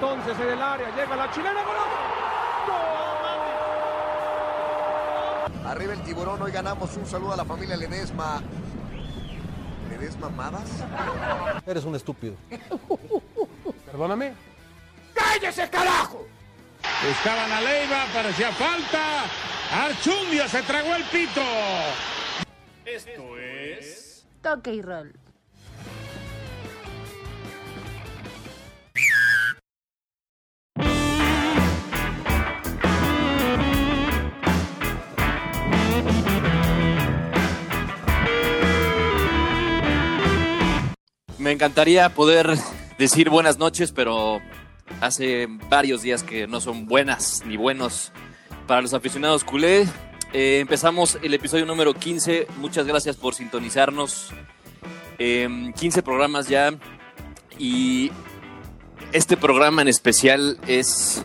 [0.00, 1.60] entonces en el área, llega la chilena,
[5.66, 8.40] Arriba el tiburón, hoy ganamos un saludo a la familia Ledesma.
[9.90, 10.70] ¿Ledesma Madas?
[11.66, 12.36] Eres un estúpido.
[13.86, 14.34] Perdóname.
[15.14, 16.26] ¡Cállese, carajo!
[17.10, 19.24] Estaban a Leiva, parecía falta.
[19.72, 21.42] Archundia se tragó el pito.
[22.86, 24.26] Esto es.
[24.40, 25.12] Toque y roll.
[41.48, 42.58] Me encantaría poder
[42.98, 44.42] decir buenas noches, pero
[45.00, 48.12] hace varios días que no son buenas ni buenos
[48.66, 49.88] para los aficionados culé.
[50.34, 52.48] Eh, empezamos el episodio número 15.
[52.58, 54.28] Muchas gracias por sintonizarnos.
[55.18, 56.74] Eh, 15 programas ya.
[57.58, 58.12] Y
[59.12, 61.24] este programa en especial es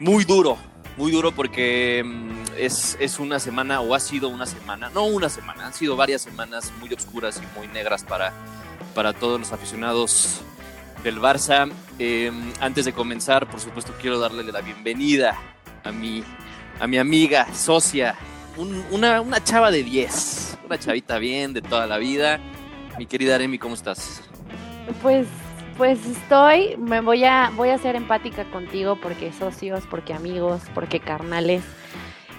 [0.00, 0.56] muy duro.
[0.96, 5.28] Muy duro porque mm, es, es una semana, o ha sido una semana, no una
[5.28, 8.32] semana, han sido varias semanas muy oscuras y muy negras para,
[8.94, 10.40] para todos los aficionados
[11.02, 11.70] del Barça.
[11.98, 15.36] Eh, antes de comenzar, por supuesto, quiero darle la bienvenida
[15.84, 16.22] a mi,
[16.80, 18.14] a mi amiga, socia,
[18.56, 22.38] un- una, una chava de 10, una chavita bien de toda la vida.
[22.98, 24.22] Mi querida Aremi, ¿cómo estás?
[25.02, 25.26] Pues,
[25.76, 31.00] pues estoy, me voy a, voy a ser empática contigo porque socios, porque amigos, porque
[31.00, 31.62] carnales.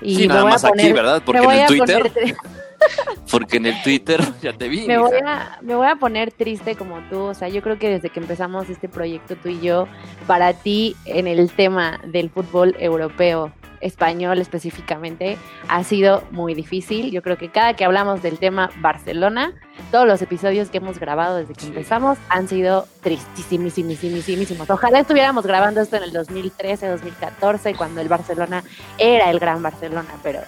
[0.02, 1.22] Y Sí, nada más aquí, poner- ¿verdad?
[1.26, 2.36] Porque en el Twitter- poner-
[3.32, 4.86] Porque en el Twitter ya te vi.
[4.86, 7.20] me voy a, me voy a poner triste como tú.
[7.22, 9.88] O sea, yo creo que desde que empezamos este proyecto tú y yo,
[10.28, 17.12] para ti en el tema del fútbol europeo, español específicamente, ha sido muy difícil.
[17.12, 19.54] Yo creo que cada que hablamos del tema Barcelona,
[19.92, 21.68] todos los episodios que hemos grabado desde que Sí.
[21.68, 24.70] empezamos han sido tristísimos.
[24.70, 28.64] Ojalá estuviéramos grabando esto en el 2013, 2014, cuando el Barcelona
[28.98, 30.40] era el gran Barcelona, pero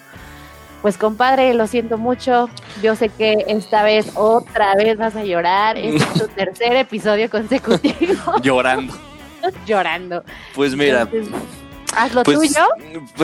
[0.81, 2.49] pues compadre, lo siento mucho.
[2.81, 5.77] Yo sé que esta vez otra vez vas a llorar.
[5.89, 8.93] Este es tu tercer episodio consecutivo Llorando.
[9.67, 10.23] llorando.
[10.55, 11.33] Pues mira, Entonces,
[11.95, 12.65] haz lo pues, tuyo.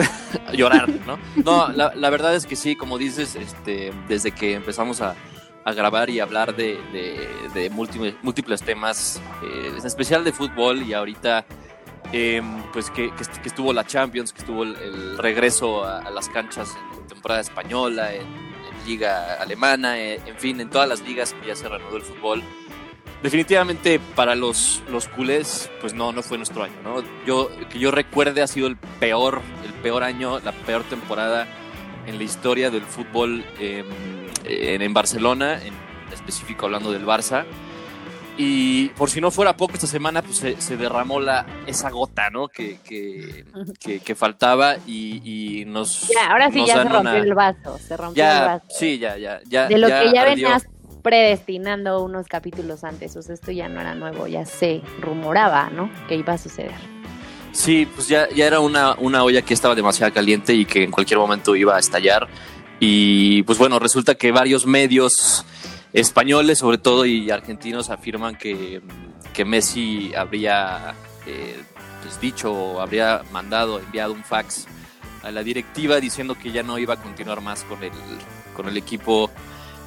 [0.52, 1.18] llorar, ¿no?
[1.44, 5.14] No, la, la verdad es que sí, como dices, este, desde que empezamos a,
[5.64, 10.82] a grabar y hablar de, de, de múltiples, múltiples temas, eh, en especial de fútbol
[10.82, 11.44] y ahorita,
[12.12, 15.98] eh, pues que, que, est- que estuvo la Champions, que estuvo el, el regreso a,
[16.00, 20.88] a las canchas en temporada española, en, en liga alemana, eh, en fin, en todas
[20.88, 22.42] las ligas que ya se reanudó el fútbol.
[23.26, 27.02] Definitivamente para los, los culés, pues no, no fue nuestro año, ¿no?
[27.26, 31.48] Yo, que yo recuerde ha sido el peor, el peor año, la peor temporada
[32.06, 33.84] en la historia del fútbol eh,
[34.44, 35.74] en, en Barcelona, en
[36.12, 37.44] específico hablando del Barça.
[38.38, 42.30] Y por si no fuera poco, esta semana pues se, se derramó la, esa gota,
[42.30, 42.46] ¿no?
[42.46, 43.44] Que, que,
[43.80, 46.08] que, que faltaba y, y nos...
[46.14, 47.78] Ya, ahora sí nos ya se rompió una- el vaso.
[47.78, 48.64] Se rompió el Ya, vaso.
[48.68, 49.66] sí, ya, ya, ya.
[49.66, 50.48] de lo que ya ardió.
[50.48, 50.66] venías
[51.06, 53.14] predestinando unos capítulos antes.
[53.14, 55.88] O sea, esto ya no era nuevo, ya se rumoraba, ¿no?
[56.08, 56.74] Que iba a suceder.
[57.52, 60.90] Sí, pues ya, ya era una, una olla que estaba demasiado caliente y que en
[60.90, 62.26] cualquier momento iba a estallar.
[62.80, 65.44] Y pues bueno, resulta que varios medios
[65.92, 68.82] españoles, sobre todo, y argentinos afirman que,
[69.32, 71.62] que Messi habría eh,
[72.02, 74.66] pues, dicho o habría mandado, enviado un fax
[75.22, 77.92] a la directiva diciendo que ya no iba a continuar más con el,
[78.56, 79.30] con el equipo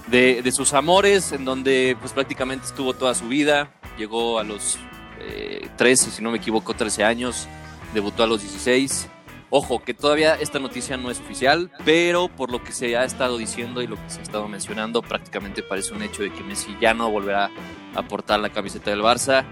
[0.10, 3.72] de, sus amores, en donde pues prácticamente estuvo toda su vida.
[3.98, 4.78] Llegó a los
[5.20, 7.48] eh, 13, si no me equivoco, 13 años,
[7.94, 9.08] debutó a los 16.
[9.52, 13.38] Ojo, que todavía esta noticia no es oficial, pero por lo que se ha estado
[13.38, 16.78] diciendo y lo que se ha estado mencionando, prácticamente parece un hecho de que Messi
[16.80, 17.50] ya no volverá
[17.96, 19.46] a portar la camiseta del Barça.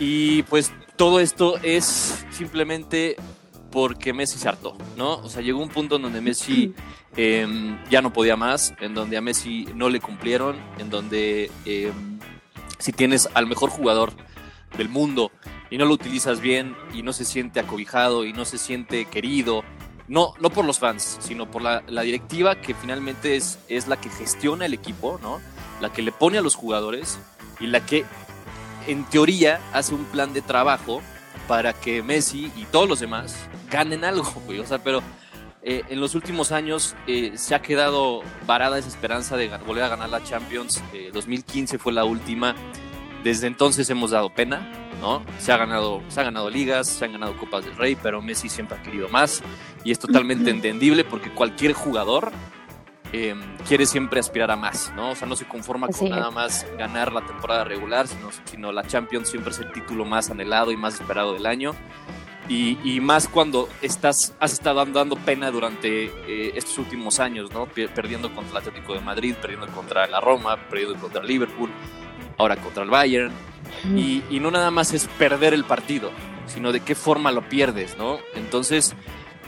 [0.00, 3.16] Y pues todo esto es simplemente
[3.70, 5.16] porque Messi se hartó, ¿no?
[5.16, 6.74] O sea, llegó un punto en donde Messi
[7.16, 7.46] eh,
[7.90, 11.92] ya no podía más, en donde a Messi no le cumplieron, en donde eh,
[12.78, 14.12] si tienes al mejor jugador
[14.76, 15.30] del mundo
[15.70, 19.62] y no lo utilizas bien y no se siente acobijado y no se siente querido,
[20.08, 24.00] no, no por los fans, sino por la, la directiva que finalmente es, es la
[24.00, 25.40] que gestiona el equipo, ¿no?
[25.80, 27.18] La que le pone a los jugadores
[27.60, 28.04] y la que
[28.86, 31.00] en teoría hace un plan de trabajo
[31.50, 33.34] para que Messi y todos los demás
[33.72, 34.60] ganen algo, güey.
[34.60, 35.02] O sea, pero
[35.64, 39.88] eh, en los últimos años eh, se ha quedado varada esa esperanza de volver a
[39.88, 40.80] ganar la Champions.
[40.92, 42.54] Eh, 2015 fue la última.
[43.24, 44.70] Desde entonces hemos dado pena,
[45.00, 45.24] ¿no?
[45.40, 48.48] Se ha ganado, se ha ganado ligas, se han ganado copas del Rey, pero Messi
[48.48, 49.42] siempre ha querido más
[49.82, 52.30] y es totalmente entendible porque cualquier jugador
[53.12, 53.34] eh,
[53.66, 55.10] quiere siempre aspirar a más, ¿no?
[55.10, 58.84] O sea, no se conforma con nada más ganar la temporada regular, sino, sino la
[58.84, 61.74] Champions siempre es el título más anhelado y más esperado del año.
[62.48, 67.66] Y, y más cuando estás, has estado dando, pena durante eh, estos últimos años, ¿no?
[67.66, 71.70] Perdiendo contra el Atlético de Madrid, perdiendo contra la Roma, perdiendo contra el Liverpool,
[72.38, 73.32] ahora contra el Bayern.
[73.94, 76.10] Y, y no nada más es perder el partido,
[76.46, 78.18] sino de qué forma lo pierdes, ¿no?
[78.34, 78.94] Entonces,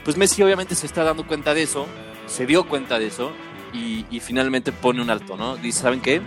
[0.05, 1.87] pues Messi obviamente se está dando cuenta de eso,
[2.25, 3.33] se dio cuenta de eso
[3.73, 5.57] y, finalmente pone un alto, ¿no?
[5.57, 6.21] Dice, ¿saben qué?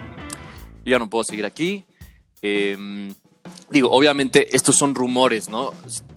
[0.84, 1.84] Yo ya no puedo seguir aquí.
[2.43, 3.12] Eh,
[3.70, 5.72] digo, obviamente estos son rumores, ¿no?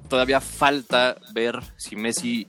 [0.07, 2.47] Todavía falta ver si Messi,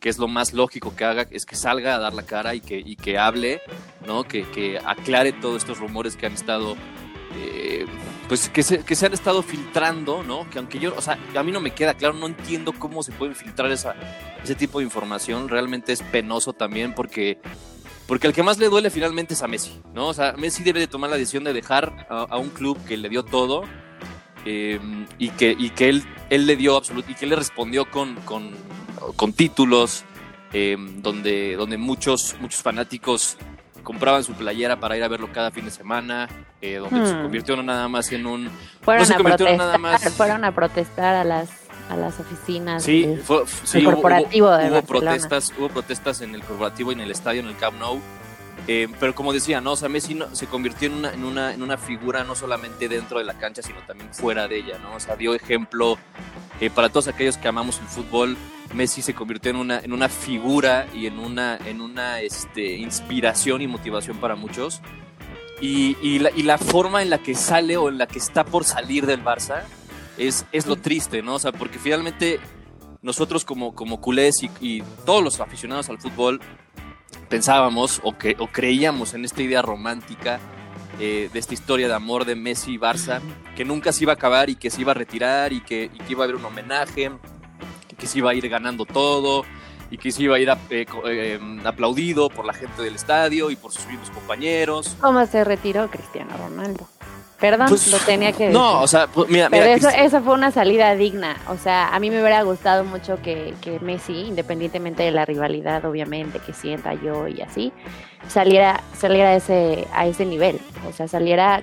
[0.00, 2.60] que es lo más lógico que haga, es que salga a dar la cara y
[2.60, 3.60] que, y que hable,
[4.06, 4.24] ¿no?
[4.24, 6.76] Que, que aclare todos estos rumores que han estado
[7.34, 7.86] eh,
[8.28, 10.48] pues que se, que se han estado filtrando, ¿no?
[10.48, 13.12] Que aunque yo, o sea, a mí no me queda claro, no entiendo cómo se
[13.12, 15.48] puede filtrar ese tipo de información.
[15.48, 17.40] Realmente es penoso también porque,
[18.06, 20.08] porque al que más le duele finalmente es a Messi, ¿no?
[20.08, 22.96] O sea, Messi debe de tomar la decisión de dejar a, a un club que
[22.96, 23.62] le dio todo
[24.44, 24.80] eh,
[25.18, 28.16] y que, y que él, él le dio absoluto y que él le respondió con,
[28.24, 28.50] con,
[29.16, 30.04] con títulos
[30.52, 33.36] eh, donde, donde muchos, muchos fanáticos
[33.82, 36.28] compraban su playera para ir a verlo cada fin de semana,
[36.60, 37.22] eh, donde se Hmm.
[37.22, 38.50] convirtió no nada más en un...
[38.82, 40.14] Fueron, no se a convirtió protestar, nada más...
[40.14, 41.50] fueron a protestar a las,
[41.92, 42.82] a las oficinas.
[42.82, 46.42] Sí, del- fue, sí, el hubo- corporativo hubo, de hubo protestas, hubo protestas en el
[46.42, 48.00] corporativo y en el estadio, en el Camp Nou.
[48.68, 49.72] Eh, pero como decía, ¿no?
[49.72, 52.88] O sea, Messi no- se convirtió en una, en, una, en una figura no solamente
[52.88, 54.94] dentro de la cancha, sino también fuera de ella, ¿no?
[54.94, 55.98] O sea, dio ejemplo
[56.60, 58.36] eh, para todos aquellos que amamos el fútbol.
[58.72, 63.62] Messi se convirtió en una, en una figura y en una, en una este, inspiración
[63.62, 64.80] y motivación para muchos.
[65.60, 68.44] Y, y la, y la forma en la que sale o en la que está
[68.44, 69.62] por salir del Barça
[70.18, 71.34] es, es lo triste, ¿no?
[71.34, 72.38] O sea, porque finalmente
[73.02, 76.40] nosotros como, como culés y, y todos los aficionados al fútbol
[77.28, 80.38] pensábamos o, que, o creíamos en esta idea romántica
[81.00, 83.20] eh, de esta historia de amor de Messi y Barça,
[83.56, 85.98] que nunca se iba a acabar y que se iba a retirar y que, y
[85.98, 87.10] que iba a haber un homenaje,
[87.90, 89.44] y que se iba a ir ganando todo
[89.90, 93.50] y que se iba a ir a- eh, eh, aplaudido por la gente del estadio
[93.50, 94.96] y por sus mismos compañeros.
[95.00, 96.86] ¿Cómo se retiró Cristiano Ronaldo?
[97.42, 98.54] Perdón, Pues, lo tenía que decir.
[98.58, 101.36] No, o sea, pues, mira, Pero mira, eso, eso fue una salida digna.
[101.48, 105.84] O sea, a mí me hubiera gustado mucho que, que Messi, independientemente de la rivalidad,
[105.84, 107.72] obviamente, que sienta yo y así,
[108.28, 110.60] saliera, saliera a ese, a ese nivel.
[110.88, 111.62] O sea, saliera,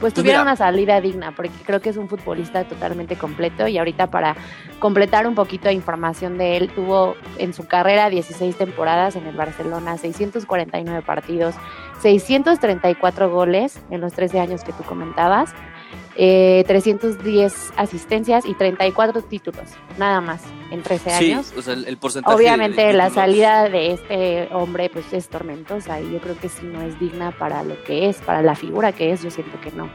[0.00, 0.42] pues Pues tuviera mira.
[0.52, 3.66] una salida digna, porque creo que es un futbolista totalmente completo.
[3.68, 4.36] Y ahorita para
[4.78, 9.36] completar un poquito de información de él, tuvo en su carrera 16 temporadas en el
[9.36, 11.54] Barcelona, 649 partidos,
[12.00, 15.54] 634 goles en los 13 años que tú comentabas,
[16.16, 19.64] eh, 310 asistencias y 34 títulos,
[19.98, 21.52] nada más, en 13 sí, años.
[21.56, 26.00] o sea, el, el porcentaje Obviamente de la salida de este hombre pues es tormentosa
[26.00, 28.92] y yo creo que si no es digna para lo que es, para la figura
[28.92, 29.88] que es, yo siento que no.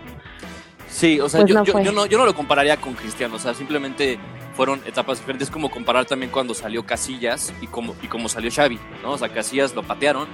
[0.89, 3.39] Sí, o sea, Pues yo, no yo, no, yo no lo compararía con Cristiano, o
[3.39, 4.19] sea, simplemente
[4.55, 8.51] fueron etapas diferentes, Es como comparar también cuando salió Casillas y como, y como salió
[8.51, 9.11] Xavi, ¿no?
[9.11, 10.27] O sea, Casillas lo patearon,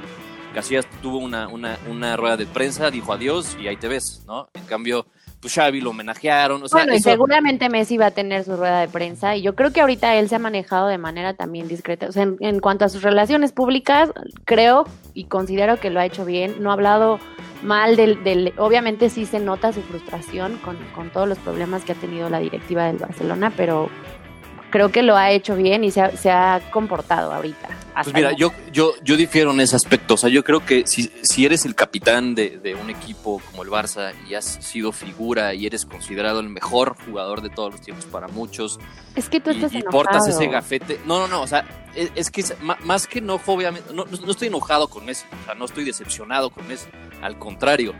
[0.53, 4.47] Casillas tuvo una, una, una rueda de prensa, dijo adiós y ahí te ves, ¿no?
[4.53, 5.05] En cambio,
[5.45, 8.55] pues Xavi lo homenajearon, o sea, bueno, y eso- seguramente Messi va a tener su
[8.57, 11.67] rueda de prensa y yo creo que ahorita él se ha manejado de manera también
[11.67, 12.07] discreta.
[12.07, 14.09] O sea, en, en cuanto a sus relaciones públicas,
[14.45, 16.55] creo y considero que lo ha hecho bien.
[16.63, 17.19] No ha hablado
[17.61, 21.91] mal del, del obviamente sí se nota su frustración con, con todos los problemas que
[21.91, 23.91] ha tenido la directiva del Barcelona, pero
[24.69, 27.69] creo que lo ha hecho bien y se ha, se ha comportado ahorita.
[28.03, 30.15] Pues mira, yo, yo, yo difiero en ese aspecto.
[30.15, 33.63] O sea, yo creo que si, si eres el capitán de, de un equipo como
[33.63, 37.81] el Barça y has sido figura y eres considerado el mejor jugador de todos los
[37.81, 38.79] tiempos para muchos,
[39.15, 39.91] Es que tú y, estás y enojado.
[39.91, 40.99] portas ese gafete.
[41.05, 42.53] No, no, no, o sea, es, es que es-
[42.83, 45.85] más que enojo, obviamente, no, no- no estoy enojado con Messi, o sea, no estoy
[45.85, 46.87] decepcionado con Messi,
[47.21, 47.93] al contrario,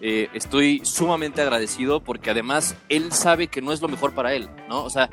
[0.00, 4.48] eh, estoy sumamente agradecido porque además él sabe que no es lo mejor para él,
[4.68, 4.84] ¿no?
[4.84, 5.08] O sea,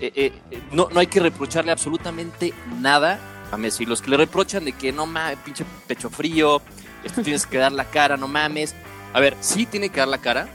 [0.00, 0.32] eh, eh,
[0.72, 3.18] no, no hay que reprocharle absolutamente nada
[3.50, 3.86] a Messi.
[3.86, 6.60] Los que le reprochan de que no mames, pinche pecho frío,
[7.04, 8.74] esto tienes que dar la cara, no mames.
[9.14, 10.48] A ver, sí tiene que dar la cara,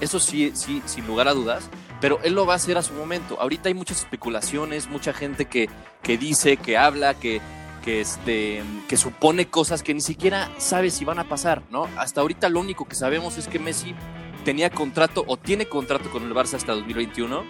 [0.00, 1.70] eso sí, sí, sin lugar a dudas,
[2.00, 3.40] pero él lo va a hacer a su momento.
[3.40, 5.70] Ahorita hay muchas especulaciones, mucha gente que,
[6.02, 7.40] que dice, que habla, que,
[7.86, 11.88] que, este, que supone cosas que ni siquiera sabe si van a pasar, ¿no?
[11.96, 13.94] Hasta ahorita lo único que sabemos es que Messi
[14.44, 17.44] tenía contrato o tiene contrato con el Barça hasta 2021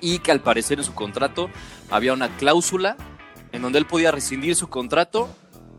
[0.00, 1.48] y que al parecer en su contrato
[1.90, 2.96] había una cláusula
[3.52, 5.28] en donde él podía rescindir su contrato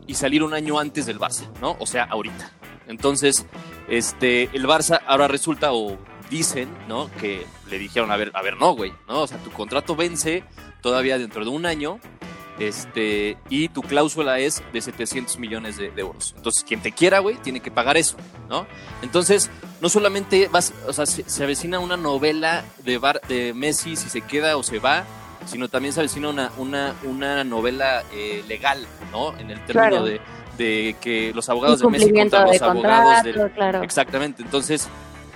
[0.06, 1.76] y salir un año antes del Barça, ¿no?
[1.78, 2.52] O sea, ahorita.
[2.88, 3.44] Entonces,
[3.86, 5.98] este, el Barça ahora resulta o
[6.30, 7.10] dicen, ¿no?
[7.20, 9.20] Que le dijeron, a ver, a ver, no, güey, ¿no?
[9.20, 10.42] O sea, tu contrato vence
[10.80, 12.00] todavía dentro de un año
[12.58, 16.34] este, y tu cláusula es de 700 millones de, de euros.
[16.36, 18.16] Entonces, quien te quiera, güey, tiene que pagar eso,
[18.48, 18.66] ¿no?
[19.02, 23.96] Entonces, no solamente vas, o sea, se, se avecina una novela de, Bar- de Messi
[23.96, 25.04] si se queda o se va,
[25.46, 29.36] sino también se avecina una, una, una novela eh, legal, ¿no?
[29.38, 30.04] En el término Claro.
[30.04, 30.20] de,
[30.56, 33.82] de que los abogados de Messi contra de los abogados del, contrato, claro.
[33.82, 34.88] Exactamente, entonces,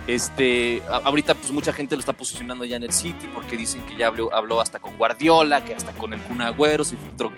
[0.08, 3.94] este, ahorita pues mucha gente lo está posicionando ya en el City porque dicen que
[3.94, 7.30] ya habló, hasta con Guardiola, que hasta con el Kun Agüero se filtró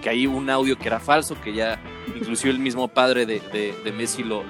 [0.00, 1.80] que hay un audio que era falso, que ya
[2.14, 4.44] inclusive el mismo padre de, Messi lo,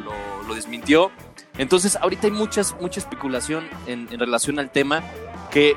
[0.55, 1.11] desmintió.
[1.57, 5.03] Entonces ahorita hay muchas, mucha especulación en, en relación al tema
[5.51, 5.75] que,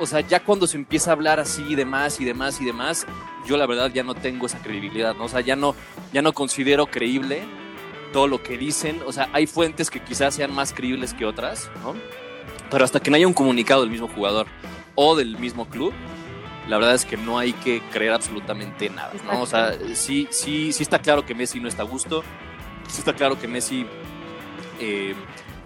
[0.00, 3.06] o sea, ya cuando se empieza a hablar así y demás y demás y demás,
[3.46, 5.24] yo la verdad ya no tengo esa credibilidad, ¿no?
[5.24, 5.76] O sea, ya no,
[6.12, 7.44] ya no considero creíble
[8.12, 9.00] todo lo que dicen.
[9.06, 11.94] O sea, hay fuentes que quizás sean más creíbles que otras, ¿no?
[12.70, 14.46] Pero hasta que no haya un comunicado del mismo jugador
[14.94, 15.92] o del mismo club,
[16.68, 19.42] la verdad es que no hay que creer absolutamente nada, ¿no?
[19.42, 22.22] O sea, sí, sí, sí está claro que Messi no está a gusto,
[22.88, 23.86] sí está claro que Messi,
[24.80, 25.14] eh,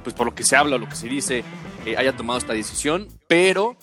[0.02, 1.44] pues por lo que se habla, lo que se dice,
[1.84, 3.76] eh, haya tomado esta decisión, pero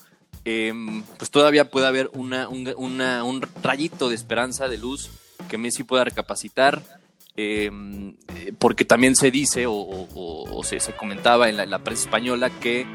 [0.46, 0.74] eh,
[1.18, 5.12] pues todavía puede haber una, un, una- un rayito de esperanza, de luz,
[5.48, 6.82] que Messi pueda recapacitar,
[7.38, 7.72] eh,
[8.60, 12.04] porque también se dice o, o- o- se, se comentaba en la, en la prensa
[12.04, 12.86] española que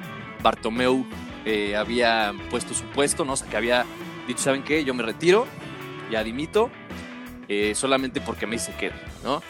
[0.42, 1.06] Bartomeu
[1.44, 3.32] eh, había puesto su puesto, ¿no?
[3.32, 3.84] O sea, que había
[4.28, 4.84] dicho, ¿saben qué?
[4.84, 5.46] Yo me retiro,
[6.10, 6.70] ya dimito,
[7.48, 9.42] eh, solamente porque Messi se queda, ¿no?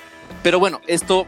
[0.43, 1.27] Pero bueno, esto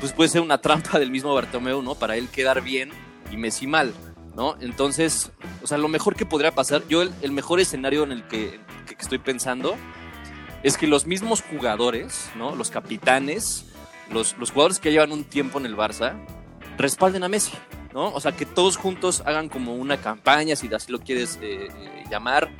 [0.00, 1.94] pues puede ser una trampa del mismo Bartomeu, ¿no?
[1.94, 2.90] Para él quedar bien
[3.32, 3.92] y Messi mal,
[4.36, 4.56] ¿no?
[4.60, 5.32] Entonces,
[5.62, 8.60] o sea, lo mejor que podría pasar, yo el, el mejor escenario en el que,
[8.86, 9.76] que estoy pensando
[10.64, 12.56] es que los mismos jugadores, ¿no?
[12.56, 13.66] Los capitanes,
[14.10, 16.14] los, jugadores que llevan un tiempo en el Barça,
[16.78, 17.52] respalden a Messi,
[17.92, 18.08] ¿no?
[18.08, 22.04] O sea, que todos juntos hagan como una campaña, si así lo quieres eh, eh,
[22.10, 22.50] llamar,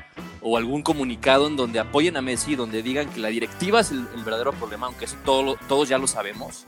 [0.42, 4.06] o algún comunicado en donde apoyen a Messi, donde digan que la directiva es el,
[4.22, 6.66] verdadero problema, aunque eso todos ya lo sabemos.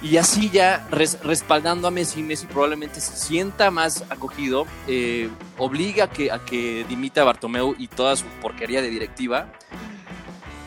[0.00, 5.28] Y así ya res- respaldando a Messi, Messi probablemente se sienta más acogido, eh,
[5.58, 6.40] obliga a que, a
[6.88, 9.52] dimita a Bartomeu y toda su porquería de directiva.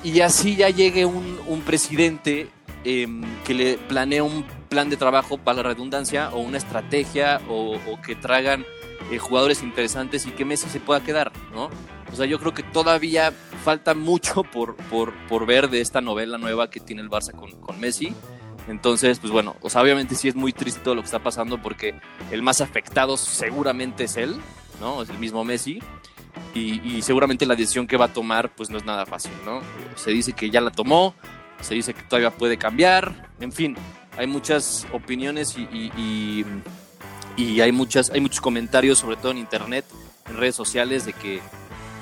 [0.04, 2.50] Y así ya llegue un, un presidente
[2.84, 3.08] eh,
[3.46, 8.02] que le planee un plan de trabajo para la redundancia o una estrategia o, o
[8.02, 8.66] que traigan
[9.12, 11.70] eh, jugadores interesantes y que Messi se pueda quedar, ¿no?
[12.12, 13.32] O sea, yo creo que todavía
[13.64, 17.52] falta mucho por, por, por ver de esta novela nueva que tiene el Barça con,
[17.62, 18.14] con Messi.
[18.68, 21.62] Entonces, pues bueno, o sea, obviamente sí es muy triste todo lo que está pasando
[21.62, 21.96] porque
[22.32, 24.36] el más afectado seguramente es él,
[24.82, 25.02] ¿no?
[25.02, 25.80] Es el mismo Messi.
[26.54, 29.62] Y, seguramente la decisión que va a tomar, pues no es nada fácil, ¿no?
[29.96, 31.14] Se dice que ya la tomó,
[31.62, 33.76] se dice que todavía puede cambiar, en fin,
[34.18, 35.92] hay muchas opiniones y-
[37.38, 39.86] y hay, muchas, hay muchos comentarios, sobre todo en internet,
[40.28, 41.40] en redes sociales, de que,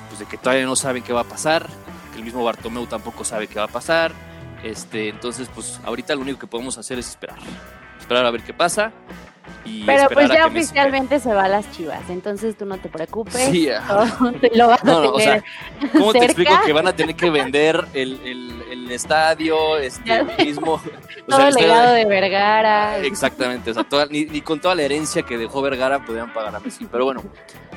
[0.08, 1.68] pues de que todavía no saben qué va a pasar,
[2.12, 4.12] que el mismo Bartomeu tampoco sabe qué va a pasar.
[4.64, 7.36] Este, entonces, pues ahorita lo único que podemos hacer es esperar.
[8.00, 8.92] Esperar a ver qué pasa.
[9.64, 13.48] Y Pero pues ya oficialmente se va a las chivas, entonces tú no te preocupes.
[13.50, 14.06] Sí, ajá.
[14.18, 15.42] todo te lo vas No, a no, o sea,
[15.92, 20.74] ¿Cómo te explico que van a tener que vender el, el- el estadio, este mismo?
[20.74, 20.80] o
[21.28, 22.98] todo sea, el legado de Vergara.
[22.98, 26.54] Exactamente, o sea, toda- ni, ni con toda la herencia que dejó Vergara podían pagar
[26.54, 26.86] a Messi.
[26.86, 27.22] Pero bueno,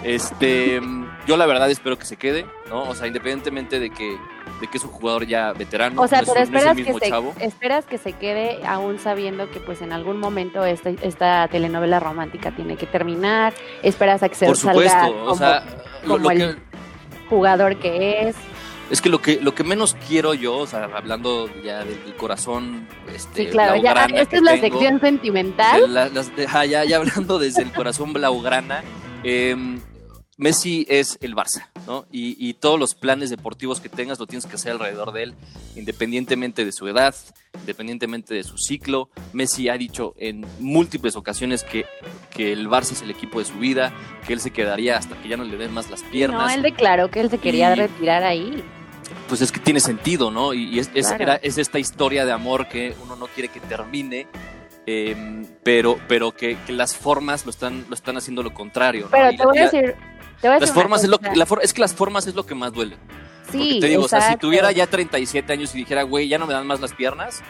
[0.04, 0.80] este,
[1.28, 2.84] yo la verdad espero que se quede, ¿no?
[2.84, 4.18] O sea, independientemente de que,
[4.62, 6.86] de que es un jugador ya veterano, O sea, no es, no es esperas el
[6.86, 7.34] que, se, chavo.
[7.40, 12.52] esperas que se quede aún sabiendo que pues en algún momento esta, esta telenovela romántica
[12.52, 13.54] tiene que terminar,
[13.84, 15.64] esperas a que se Por salga supuesto, como o sea,
[16.04, 16.62] lo, como lo el- que,
[17.30, 18.36] jugador que es.
[18.90, 22.16] es que lo que lo que menos quiero yo, o sea, hablando ya del, del
[22.16, 25.94] corazón, este, Sí, claro, ya esta es la tengo, sección sentimental.
[25.94, 28.82] la- las- ah, ya, ya hablando desde el corazón blaugrana,
[29.24, 29.56] eh,
[30.40, 32.06] Messi es el Barça, ¿no?
[32.12, 35.34] Y, y todos los planes deportivos que tengas lo tienes que hacer alrededor de él,
[35.76, 37.14] independientemente de su edad,
[37.60, 39.10] independientemente de su ciclo.
[39.34, 41.86] Messi ha dicho en múltiples ocasiones que,
[42.32, 43.94] que el Barça es el equipo de su vida,
[44.26, 46.62] que él se quedaría hasta que ya no le den más las piernas No, él
[46.62, 48.64] declaró que él se quería Y- retirar ahí.
[49.28, 50.54] pues es que tiene sentido, ¿no?
[50.54, 54.26] Y, y es, era- es esta historia de amor que uno no quiere que termine,
[54.86, 59.04] eh, pero, pero que, que las formas lo están, lo están haciendo lo contrario.
[59.06, 59.12] ¿no?
[59.12, 59.96] Pero te voy a decir.
[60.42, 62.72] Las formas es lo que, la for- es que las formas es lo que más
[62.74, 62.98] duele.
[63.52, 66.46] Sí, te digo, o sea, si tuviera ya 37 años y dijera, güey, ya no
[66.46, 67.42] me dan más las piernas,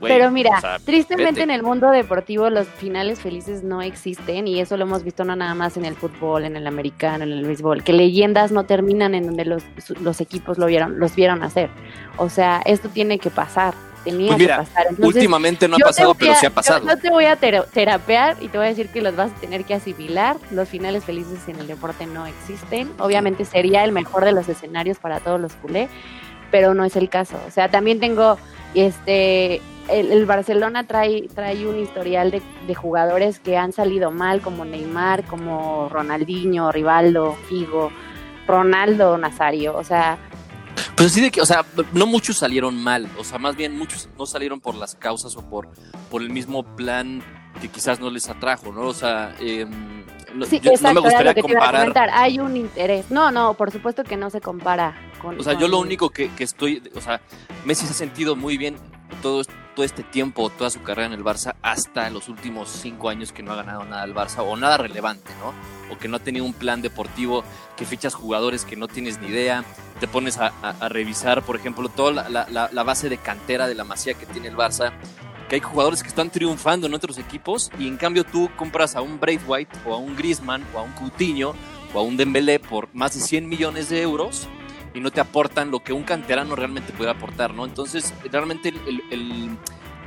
[0.00, 0.10] güey.
[0.12, 1.42] Pero mira, o sea, tristemente vete.
[1.42, 5.36] en el mundo deportivo los finales felices no existen y eso lo hemos visto no
[5.36, 9.14] nada más en el fútbol, en el americano, en el béisbol, que leyendas no terminan
[9.14, 9.62] en donde los,
[10.00, 11.68] los equipos lo vieron, los vieron hacer.
[12.16, 13.74] O sea, esto tiene que pasar.
[14.04, 14.86] Tenía Pues mira, que pasar.
[14.90, 16.86] Entonces, últimamente no ha pasado, pero sí ha pasado.
[16.86, 19.34] Yo, te voy a tera- terapear y te voy a decir que los vas a
[19.36, 20.36] tener que asimilar.
[20.50, 22.90] Los finales felices en el deporte no existen.
[22.98, 25.88] Obviamente sería el mejor de los escenarios para todos los culé,
[26.50, 27.36] pero no es el caso.
[27.46, 28.38] O sea, también tengo
[28.74, 34.40] este el, el Barcelona trae trae un historial de, de jugadores que han salido mal,
[34.40, 37.90] como Neymar, como Ronaldinho, Rivaldo, Figo,
[38.46, 39.76] Ronaldo Nazario.
[39.76, 40.18] O sea,
[40.96, 44.08] Pues así de que, o sea, no muchos salieron mal, o sea, más bien muchos
[44.18, 45.68] no salieron por las causas o por,
[46.10, 47.22] por el mismo plan
[47.60, 48.82] que quizás no les atrajo, ¿no?
[48.82, 49.66] O sea, eh,
[50.34, 52.10] no, sí, yo- no me gustaría que comparar.
[52.12, 53.10] Hay un interés.
[53.10, 55.38] No, no, por supuesto que no se compara con.
[55.38, 57.20] O sea, yo lo único que, que estoy, o sea,
[57.64, 58.76] Messi se ha sentido muy bien
[59.16, 59.42] todo,
[59.74, 63.42] todo este tiempo, toda su carrera en el Barça, hasta los últimos cinco años que
[63.42, 65.52] no ha ganado nada el Barça, o nada relevante, ¿no?
[65.92, 67.44] O que no ha tenido un plan deportivo,
[67.76, 69.64] que fichas jugadores que no tienes ni idea,
[70.00, 70.52] te pones a,
[70.88, 74.92] revisar, por ejemplo, toda la base de cantera de la masía que tiene el Barça,
[75.52, 79.02] que hay jugadores que están triunfando en otros equipos, y en cambio tú compras a
[79.02, 81.54] un Braithwaite, o a un Griezmann, o a un Coutinho,
[81.92, 84.48] o a un Dembélé por más de 100 millones de euros,
[84.94, 87.64] y no te aportan lo que un canterano realmente puede aportar, ¿no?
[87.64, 89.58] Entonces, realmente el, el-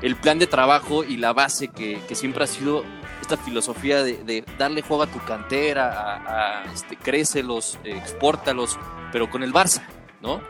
[0.02, 2.84] el- plan de trabajo y la base que, que siempre ha sido
[3.22, 8.78] esta filosofía de, de darle juego a tu cantera, a, a, este, crécelos, eh, expórtalos,
[9.12, 9.82] pero con el Barça,
[10.22, 10.42] ¿no?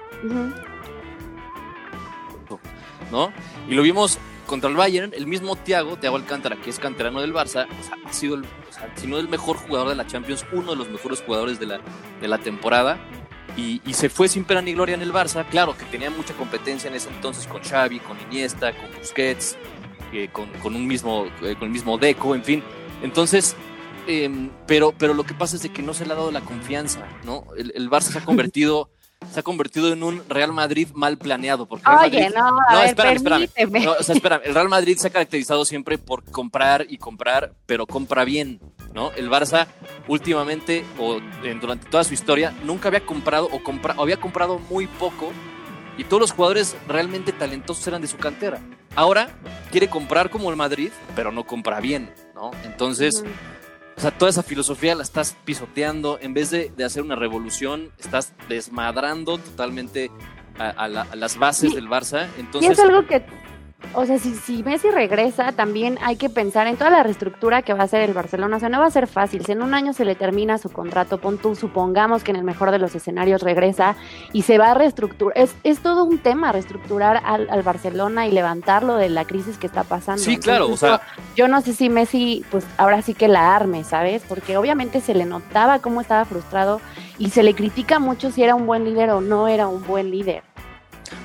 [3.11, 3.31] ¿no?
[3.69, 7.33] Y lo vimos contra el Bayern, el mismo Thiago, Thiago Alcántara, que es canterano del
[7.33, 10.05] Barça, o sea, ha sido, el, o sea, si no el mejor jugador de la
[10.05, 11.79] Champions, uno de los mejores jugadores de la,
[12.21, 12.97] de la temporada.
[13.57, 15.45] Y, y se fue sin pena ni gloria en el Barça.
[15.49, 19.57] Claro que tenía mucha competencia en ese entonces con Xavi, con Iniesta, con Busquets,
[20.11, 22.63] eh, con, con un mismo, eh, con el mismo Deco, en fin.
[23.01, 23.55] Entonces,
[24.07, 26.41] eh, pero, pero lo que pasa es de que no se le ha dado la
[26.41, 27.45] confianza, ¿no?
[27.57, 28.89] El, el Barça se ha convertido,
[29.33, 31.65] se ha convertido en un Real Madrid mal planeado.
[31.65, 31.95] Porque Oye,
[32.29, 33.85] Madrid- no, a no, ver, espérame, espérame.
[33.85, 37.53] No, o sea, espera, el Real Madrid se ha caracterizado siempre por comprar y comprar,
[37.65, 38.59] pero compra bien,
[38.95, 39.11] ¿no?
[39.11, 39.67] El Barça
[40.07, 41.19] últimamente o
[41.61, 45.31] durante toda su historia nunca había comprado o, compra, o había comprado muy poco
[45.97, 48.59] y todos los jugadores realmente talentosos eran de su cantera.
[48.95, 49.29] Ahora
[49.71, 52.51] quiere comprar como el Madrid, pero no compra bien, ¿no?
[52.63, 53.23] Entonces,
[53.97, 56.17] o sea, toda esa filosofía la estás pisoteando.
[56.21, 60.11] En vez de, de hacer una revolución, estás desmadrando totalmente
[60.59, 61.75] a, a la- a las bases Sí.
[61.75, 62.27] del Barça.
[62.37, 63.25] Y Entonces, es algo que,
[63.93, 67.73] o sea, si, si Messi regresa, también hay que pensar en toda la reestructura que
[67.73, 68.57] va a hacer el Barcelona.
[68.57, 69.45] O sea, no va a ser fácil.
[69.45, 72.43] Si en un año se le termina su contrato, pon tú, supongamos que en el
[72.43, 73.95] mejor de los escenarios regresa
[74.33, 75.37] y se va a reestructurar.
[75.37, 79.67] Es, es todo un tema reestructurar al, al Barcelona y levantarlo de la crisis que
[79.67, 80.21] está pasando.
[80.23, 81.01] Sí, claro, Entonces, o sea-
[81.35, 84.23] yo no sé si Messi, pues ahora sí que la arme, ¿sabes?
[84.27, 86.81] Porque obviamente se le notaba cómo estaba frustrado
[87.17, 90.11] y se le critica mucho si era un buen líder o no era un buen
[90.11, 90.43] líder.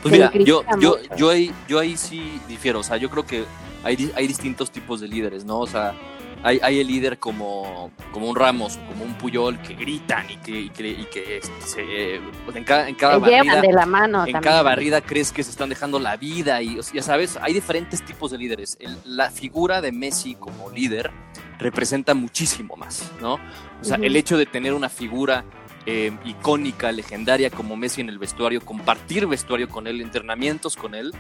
[0.02, 2.80] Pues mira, yo, yo, yo, ahí, yo ahí sí difiero.
[2.80, 3.44] O sea, yo creo que
[3.84, 5.58] hay, hay distintos tipos de líderes, ¿no?
[5.60, 5.94] O sea,
[6.42, 10.58] hay, hay el líder como, como un Ramos, como un Puyol que gritan y que,
[10.58, 13.72] y que, y que, este, se, pues en cada, en cada Se llevan barrida, de
[13.74, 14.42] la mano en también.
[14.42, 18.02] cada barrida crees que se están dejando la vida y o ya sabes, hay diferentes
[18.02, 18.78] tipos de líderes.
[18.80, 21.10] El- la figura de Messi como líder
[21.58, 23.34] representa muchísimo más, ¿no?
[23.34, 25.44] O sea, el hecho de tener una figura
[25.86, 31.12] eh, icónica, legendaria como Messi en el vestuario, compartir vestuario con él, entrenamientos con él,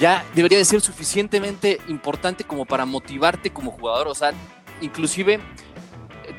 [0.00, 4.08] ya debería de ser suficientemente importante como para motivarte como jugador.
[4.08, 4.32] O sea,
[4.80, 5.40] inclusive, eh,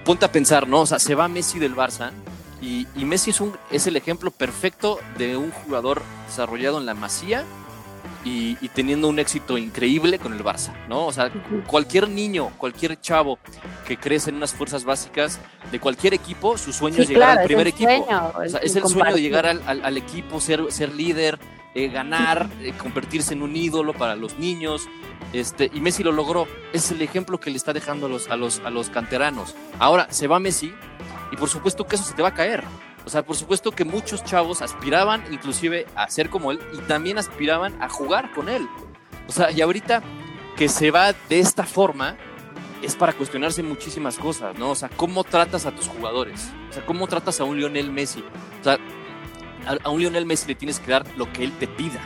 [0.04, 0.82] ponte a pensar, ¿no?
[0.82, 2.12] O sea, se va Messi del Barça
[2.62, 7.44] y, Messi es, un, es el ejemplo perfecto de un jugador desarrollado en la masía
[8.26, 11.06] y, y teniendo un éxito increíble con el Barça, ¿no?
[11.08, 11.32] O sea,
[11.68, 13.38] cualquier niño, cualquier chavo
[13.88, 15.40] que crece en unas fuerzas básicas
[15.72, 17.90] de cualquier equipo, su sueño Sí, es llegar claro, al primer equipo.
[17.90, 20.94] sueño, O sea, el es el sueño de llegar al, al- al equipo, ser, ser
[20.94, 21.38] líder,
[21.76, 24.88] eh, ganar, eh, convertirse en un ídolo para los niños.
[25.34, 26.48] Este, y Messi lo logró.
[26.74, 29.56] Es el ejemplo que le está dejando a los, a los, a los canteranos.
[29.80, 30.72] Ahora se va Messi
[31.32, 32.64] y por supuesto que eso se te va a caer.
[33.06, 37.18] O sea, por supuesto que muchos chavos aspiraban inclusive a ser como él y también
[37.18, 38.68] aspiraban a jugar con él.
[39.28, 40.02] O sea, y ahorita
[40.56, 42.18] que se va de esta forma,
[42.84, 44.72] es para cuestionarse muchísimas cosas, ¿no?
[44.72, 46.50] O sea, ¿cómo tratas a tus jugadores?
[46.70, 48.24] O sea, ¿cómo tratas a un Lionel Messi?
[48.60, 48.78] O sea,
[49.84, 52.02] a, un Lionel Messi le tienes que dar lo que él te pida.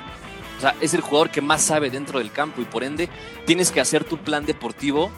[0.57, 3.09] O sea, es el jugador que más sabe dentro del campo y por ende
[3.45, 5.11] tienes que hacer tu plan deportivo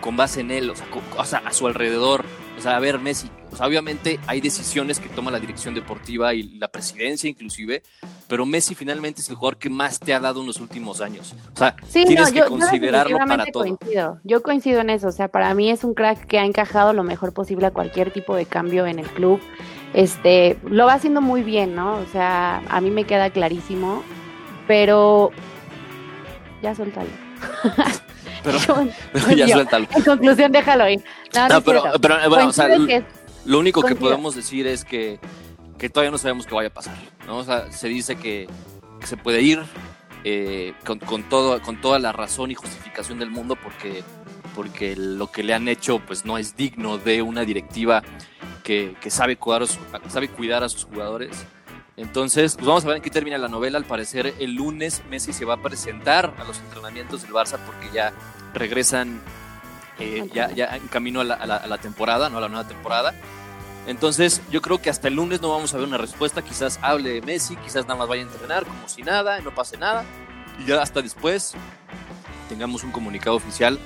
[0.00, 2.24] con base en él, o sea, o sea, a su alrededor.
[2.56, 6.32] O sea, a ver, Messi, o sea, obviamente hay decisiones que toma la dirección deportiva
[6.32, 7.82] y la presidencia inclusive,
[8.28, 11.34] pero Messi finalmente es el jugador que más te ha dado en los últimos años.
[11.54, 13.62] O sea, Sí, tienes no, que yo, yo considerarlo para definitivamente todo.
[13.64, 14.18] coincido.
[14.24, 15.08] Yo coincido en eso.
[15.08, 18.10] O sea, para mí es un crack que ha encajado lo mejor posible a cualquier
[18.10, 19.38] tipo de cambio en el club.
[19.94, 21.96] Este, lo va haciendo muy bien, ¿no?
[21.98, 24.02] O sea, a mí me queda clarísimo.
[24.66, 25.30] Pero
[26.62, 27.10] ya suéltalo.
[29.12, 29.86] Pero, ya suéltalo.
[29.94, 31.02] En conclusión, déjalo ir.
[31.34, 31.64] No, no No, es
[32.00, 33.04] pero, eh, bueno, o sea, que-
[33.44, 35.18] Lo único que podemos decir es que,
[35.78, 36.96] que todavía no sabemos qué vaya a pasar.
[37.26, 37.38] ¿no?
[37.38, 38.48] O sea, se dice que,
[39.00, 39.62] que se puede ir
[40.24, 44.02] eh, con, con, todo, con toda la razón y justificación del mundo porque,
[44.54, 48.02] porque lo que le han hecho pues, no es digno de una directiva
[48.64, 49.78] que, que sabe, cuidar a su-
[50.08, 51.46] sabe cuidar a sus jugadores.
[51.96, 53.78] Entonces, pues vamos a ver en qué termina la novela.
[53.78, 57.88] Al parecer, el lunes Messi se va a presentar a los entrenamientos del Barça porque
[57.92, 58.12] ya
[58.52, 59.20] regresan
[59.98, 63.14] eh, ya, ya en camino a la, temporada, no a la nueva temporada.
[63.86, 66.42] Entonces, yo creo que hasta el lunes no vamos a ver una respuesta.
[66.42, 69.78] Quizás hable de Messi, quizás nada más vaya a entrenar como si nada, no pase
[69.78, 70.04] nada.
[70.58, 71.54] Y ya hasta después
[72.48, 73.78] tengamos un comunicado oficial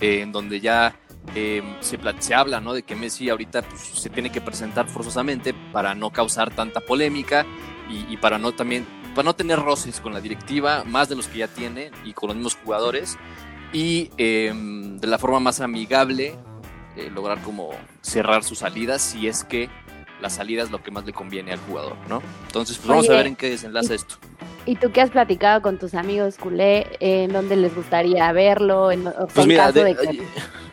[0.00, 0.96] eh, en donde ya
[1.34, 2.74] eh, se, habla ¿no?
[2.74, 7.46] de que Messi ahorita pues, se tiene que presentar forzosamente para no causar tanta polémica
[7.90, 11.28] y, y para no también para no tener roces con la directiva, más de los
[11.28, 13.18] que ya tiene y con los mismos jugadores
[13.72, 16.34] y eh, de la forma más amigable
[16.96, 19.68] eh, lograr como cerrar sus salidas si es que
[20.20, 22.22] la salida es lo que más le conviene al jugador, ¿no?
[22.46, 24.14] Entonces, pues vamos Oye, a ver en qué desenlaza esto.
[24.66, 26.86] ¿Y tú qué has platicado con tus amigos culé?
[27.00, 28.92] ¿En dónde les gustaría verlo?
[28.92, 30.22] En, o sea, Pues en mira, caso de- de que-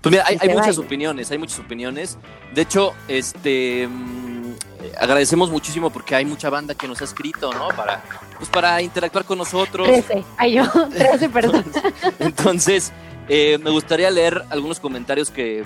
[0.00, 2.18] pues mira, hay, hay muchas opiniones, hay muchas opiniones.
[2.54, 4.54] De hecho, este mm,
[4.98, 7.68] agradecemos muchísimo porque hay mucha banda que nos ha escrito, ¿no?
[7.68, 8.02] Para,
[8.38, 9.86] pues para interactuar con nosotros.
[9.86, 10.24] 13.
[10.36, 11.66] Ay, yo, 13 personas.
[12.18, 12.92] Entonces,
[13.28, 15.64] eh, me gustaría leer algunos comentarios que,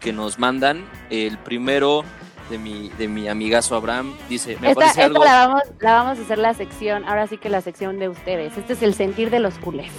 [0.00, 0.84] que nos mandan.
[1.10, 2.04] El primero
[2.50, 5.24] de mi, de mi amigazo Abraham dice, me Esta, parece esta algo...
[5.24, 8.56] la, vamos, la vamos a hacer la sección, ahora sí que la sección de ustedes.
[8.56, 9.90] Este es el sentir de los culés.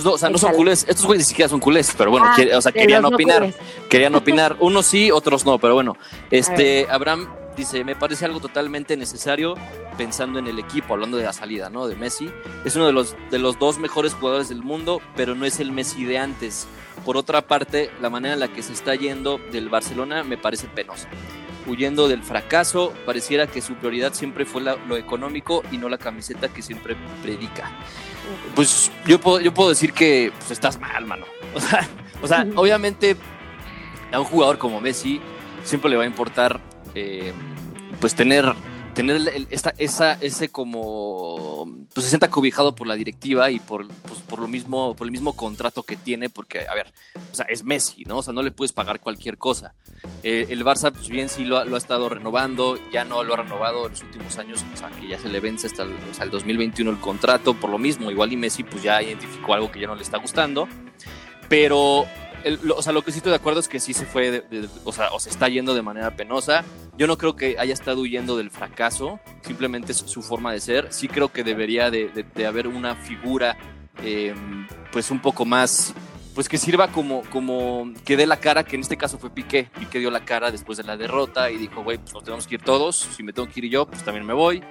[0.00, 2.26] Pues no, o sea, no son culés, estos güeyes ni siquiera son culés, pero bueno,
[2.28, 3.52] Ah, quiere- o sea, querían no opinar.
[3.90, 4.56] querían opinar.
[4.60, 5.96] Unos sí, otros no, pero bueno.
[6.30, 9.54] Este, Abraham dice, me parece algo totalmente necesario
[9.98, 11.86] pensando en el equipo, hablando de la salida, ¿no?
[11.86, 12.30] De Messi.
[12.64, 15.70] Es uno de los, de los dos mejores jugadores del mundo, pero no es el
[15.72, 16.66] Messi de antes.
[17.04, 20.68] Por otra parte, la manera en la que se está yendo del Barcelona me parece
[20.68, 21.08] penosa.
[21.66, 25.98] Huyendo del fracaso, pareciera que su prioridad siempre fue la- lo económico y no la
[25.98, 27.70] camiseta que siempre predica.
[28.54, 31.26] Pues yo puedo, yo puedo decir que pues, estás mal, mano.
[31.52, 31.88] O sea,
[32.22, 32.60] o sea, Ujú.
[32.60, 33.16] obviamente
[34.12, 35.20] a un jugador como Messi
[35.64, 36.60] siempre le va a importar
[36.94, 37.32] eh,
[38.00, 38.54] pues tener
[38.94, 43.86] tener el- esta, esa, ese como pues se sienta cobijado por la directiva y por,
[43.88, 46.92] pues, por lo mismo por el mismo contrato que tiene porque a ver
[47.32, 49.74] o sea es Messi no o sea no le puedes pagar cualquier cosa.
[50.22, 53.34] Eh, el Barça pues bien sí lo, ha- lo ha estado renovando ya no lo
[53.34, 55.92] ha renovado en los últimos años o sea que ya se le vence hasta el,
[56.20, 59.80] el 2021 el contrato por lo mismo igual y Messi pues ya identificó algo que
[59.80, 60.68] ya no le está gustando
[61.48, 62.04] pero
[62.44, 64.30] el- lo- o sea, lo que sí estoy de acuerdo es que sí se fue,
[64.30, 66.64] de- de- o sea, o se está yendo de manera penosa.
[66.96, 70.92] Yo no creo que haya estado huyendo del fracaso, simplemente es su forma de ser.
[70.92, 72.10] Sí creo que debería de,
[72.46, 73.56] haber una figura,
[74.02, 74.34] eh,
[74.92, 75.94] pues un poco más,
[76.34, 79.68] pues que sirva como, como que dé la cara, que en este caso fue Piqué.
[79.78, 82.56] Piqué dio la cara después de la derrota y dijo, güey, pues nos tenemos que
[82.56, 82.96] ir todos.
[83.16, 84.62] Si me tengo que ir yo, pues también me voy.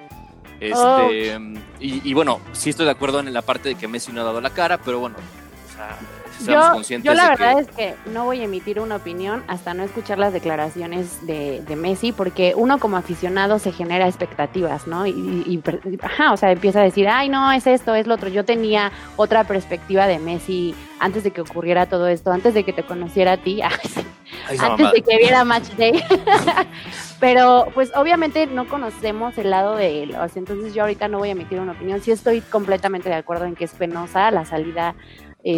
[0.60, 1.40] Este,
[1.80, 4.26] y, y bueno, sí estoy de acuerdo en la parte de que Messi no ha
[4.26, 5.98] dado la cara, pero bueno, o sea,
[6.46, 9.74] Yo, conscientes yo la que- verdad es que no voy a emitir una opinión hasta
[9.74, 15.06] no escuchar las declaraciones de, de Messi, porque uno como aficionado se genera expectativas, ¿no?
[15.06, 18.16] Y, y- y ajá, o sea, empieza a decir, ay, no, es esto, es lo
[18.16, 18.30] otro.
[18.30, 22.74] Yo tenía otra perspectiva de Messi antes de que ocurriera todo esto, antes de que
[22.74, 23.62] te conociera a ti,
[24.60, 26.04] antes de que viera Match Day.
[27.20, 31.18] Pero pues obviamente no conocemos el lado de él, o sea, entonces yo ahorita no
[31.18, 32.02] voy a emitir una opinión.
[32.02, 34.96] Sí estoy completamente de acuerdo en que es penosa la salida,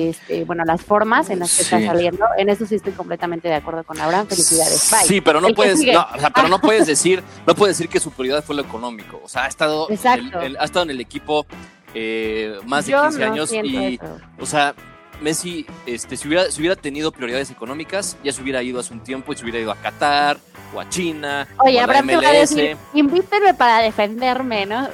[0.09, 1.75] este, bueno, las formas en las que Sí.
[1.75, 2.25] está saliendo.
[2.37, 4.27] En eso sí estoy completamente de acuerdo con Abraham.
[4.27, 4.89] Felicidades.
[4.91, 5.07] Bye.
[5.07, 5.93] Sí, pero no El puedes, sigue.
[5.93, 8.61] no, o sea, pero no puedes decir, no puedes decir que su prioridad fue lo
[8.61, 9.19] económico.
[9.23, 11.45] O sea, ha estado, el- el- ha estado en el equipo
[11.93, 14.17] eh, más de Yo 15 no años y, eso.
[14.39, 14.73] o sea,
[15.21, 19.01] Messi, este, si hubiera, si hubiera tenido prioridades económicas, ya se hubiera ido hace un
[19.01, 20.39] tiempo y se hubiera ido a Qatar
[20.73, 24.87] o a China Oye, o a la decir, invítenme para defenderme, ¿no?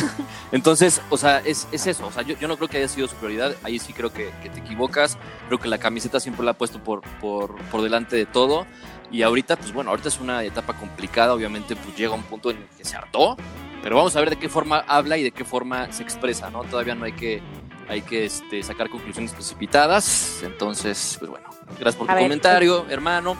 [0.52, 2.06] Entonces, o sea, es, es eso.
[2.06, 3.54] O sea, yo, yo no creo que haya sido su prioridad.
[3.62, 5.18] Ahí sí creo que, que te equivocas.
[5.48, 8.66] Creo que la camiseta siempre la ha puesto por, por, por delante de todo.
[9.10, 11.34] Y ahorita, pues bueno, ahorita es una etapa complicada.
[11.34, 13.36] Obviamente, pues llega un punto en el que se hartó.
[13.82, 16.64] Pero vamos a ver de qué forma habla y de qué forma se expresa, ¿no?
[16.64, 17.40] Todavía no hay que,
[17.88, 20.42] hay que este, sacar conclusiones precipitadas.
[20.44, 21.48] Entonces, pues bueno,
[21.78, 23.36] gracias por A tu ver, comentario, hermano.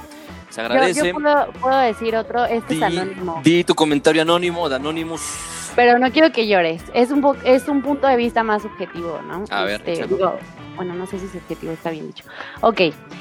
[0.50, 1.06] Se Yo, agradece.
[1.08, 3.40] yo puedo, puedo decir otro, este Di, es anónimo.
[3.44, 5.72] di tu comentario anónimo de Anonymous.
[5.76, 6.82] Pero no quiero que llores.
[6.94, 9.44] Es un, es un punto de vista más subjetivo, ¿no?
[9.50, 10.36] A ver, Este, digo,
[10.74, 12.24] bueno, no sé si subjetivo está bien dicho.
[12.62, 12.80] Ok,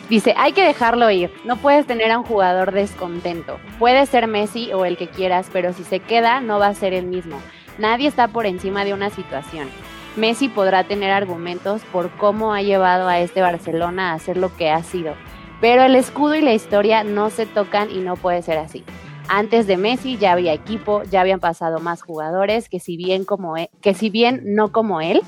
[0.10, 1.32] dice, hay que dejarlo ir.
[1.44, 3.60] No puedes tener a un jugador descontento.
[3.78, 6.94] Puede ser Messi o el que quieras, pero si se queda, no va a ser
[6.94, 7.40] el mismo.
[7.78, 9.70] Nadie está por encima de una situación.
[10.18, 14.70] Messi podrá tener argumentos por cómo ha llevado a este Barcelona a ser lo que
[14.70, 15.14] ha sido.
[15.62, 18.84] Pero el escudo y la historia no se tocan y no puede ser así.
[19.30, 23.58] Antes de Messi ya había equipo, ya habían pasado más jugadores que si bien como
[23.58, 25.22] e- que si bien no como él,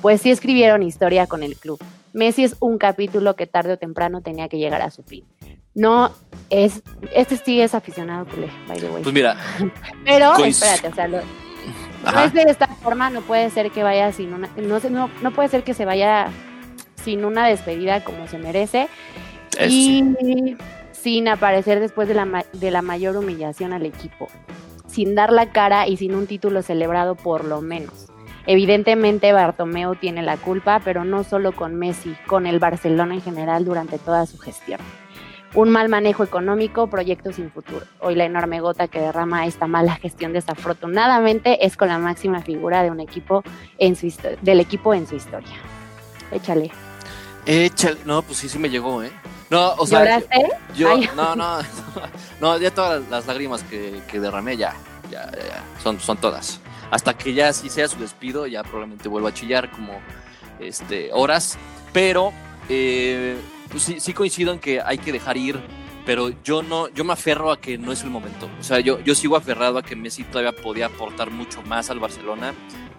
[0.00, 1.78] pues sí escribieron historia con el club.
[2.12, 5.24] Messi es un capítulo que tarde o temprano tenía que llegar a su fin.
[5.74, 6.12] No
[6.50, 6.82] es
[7.14, 9.02] este sí es aficionado culé, by the way.
[9.02, 9.36] Pues mira,
[10.04, 11.20] Pero espérate, o sea, lo-
[12.04, 15.10] no es de esta forma, no puede ser que vaya sin una no, se- no,
[15.22, 16.28] no puede ser que se vaya
[17.02, 18.88] sin una despedida como se merece
[19.58, 20.56] Es- y
[20.92, 24.28] sin aparecer después de la, de la mayor humillación al equipo,
[24.86, 28.06] sin dar la cara y sin un título celebrado por lo menos.
[28.46, 33.64] Evidentemente Bartomeu tiene la culpa, pero no solo con Messi, con el Barcelona en general
[33.64, 34.80] durante toda su gestión.
[35.54, 37.84] Un mal manejo económico, proyectos sin futuro.
[38.00, 42.82] Hoy la enorme gota que derrama esta mala gestión desafortunadamente es con la máxima figura
[42.82, 43.42] de un equipo
[43.76, 44.10] en su
[44.40, 45.56] del equipo en su historia.
[46.30, 46.70] Échale.
[47.44, 47.98] Échale.
[48.06, 49.12] No, pues sí, sí me llegó, ¿eh?
[49.50, 50.48] No, o sea, ¿Lloraste?
[50.74, 51.58] yo, no, no,
[52.40, 54.74] no, ya todas las lágrimas que, que derramé ya,
[55.10, 56.60] ya, ya, ya, son, son todas.
[56.90, 60.00] Hasta que ya sí sea su despido, ya probablemente vuelva a chillar como
[60.58, 61.58] este, horas,
[61.92, 62.32] pero
[62.70, 63.36] eh,
[63.72, 65.58] pues sí, sí coincido en que hay que dejar ir,
[66.06, 68.48] pero yo no, yo me aferro a que no es el momento.
[68.60, 71.98] O sea, yo, yo sigo aferrado a que Messi todavía podía aportar mucho más al
[71.98, 72.54] Barcelona,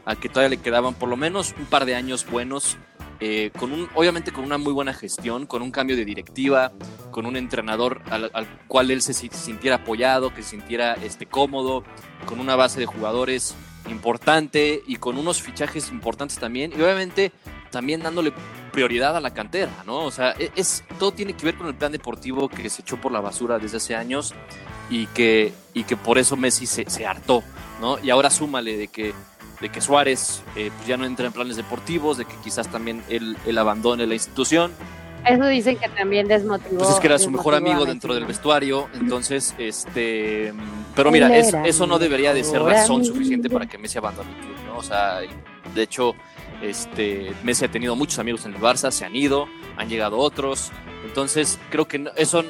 [0.06, 2.78] a que todavía le quedaban por lo menos un par de años buenos.
[3.20, 6.74] eh, con un, obviamente con una muy buena gestión, con un cambio de directiva,
[7.12, 11.26] con un entrenador al, al cual él se si- sintiera apoyado, que se sintiera este,
[11.26, 11.84] cómodo,
[12.26, 13.56] con una base de jugadores
[13.90, 16.72] importante y con unos fichajes importantes también.
[16.78, 17.32] Y obviamente
[17.74, 18.32] también dándole
[18.72, 20.06] prioridad a la cantera, ¿no?
[20.06, 22.96] O sea, e- es, todo tiene que ver con el plan deportivo que se echó
[22.98, 24.34] por la basura desde hace años
[24.90, 27.44] y que, y que por eso Messi se, se hartó,
[27.82, 27.98] ¿no?
[28.00, 29.14] Y ahora súmale de que,
[29.60, 33.04] de que Suárez eh, pues ya no entra en planes deportivos, de que quizás también
[33.10, 34.72] él, él abandone la institución.
[35.26, 36.78] Eso dicen que también desmotivó.
[36.80, 40.54] Pues es que era su mejor amigo dentro del vestuario, entonces, este,
[40.96, 44.38] pero mira, es- eso no debería de ser razón suficiente para que Messi abandone el
[44.38, 44.78] club, ¿no?
[44.78, 45.20] O sea,
[45.74, 46.14] de hecho,
[46.63, 49.47] este, Messi ha tenido muchos amigos en el Barça, se han ido,
[49.78, 50.71] han llegado otros,
[51.06, 52.43] entonces creo que eso,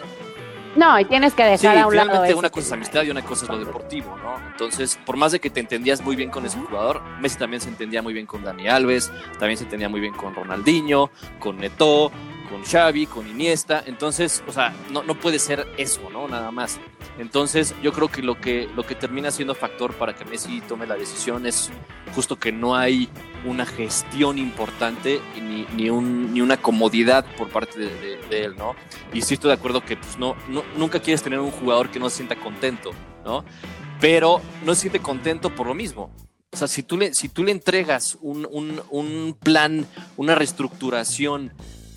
[0.76, 2.38] No, y tienes que sí, dejar a un lado.
[2.38, 4.36] una cosa es amistad y una cosa es lo deportivo, ¿no?
[4.52, 7.70] Entonces, por más de que te entendías muy bien con ese jugador, Messi también se
[7.70, 12.12] entendía muy bien con Dani Alves, también se entendía muy bien con Ronaldinho, con Neto,
[12.54, 16.28] con Xavi, con Iniesta, entonces, o sea, no, no puede ser eso, ¿no?
[16.28, 16.80] Nada más.
[17.18, 20.86] Entonces, yo creo que lo que lo que termina siendo factor para que Messi tome
[20.86, 21.72] la decisión es
[22.14, 23.10] justo que no hay
[23.44, 28.76] una gestión importante ni, ni, un, ni una comodidad por parte de, él, ¿no?
[29.12, 32.00] Y sí estoy de acuerdo que pues, no, no, nunca quieres tener un jugador que
[32.00, 32.92] no se sienta contento,
[33.26, 33.44] ¿no?
[34.00, 36.12] Pero no se siente contento por lo mismo.
[36.52, 38.48] O sea, si tú le, si tú le entregas un,
[38.92, 39.88] un plan,
[40.18, 41.52] una reestructuración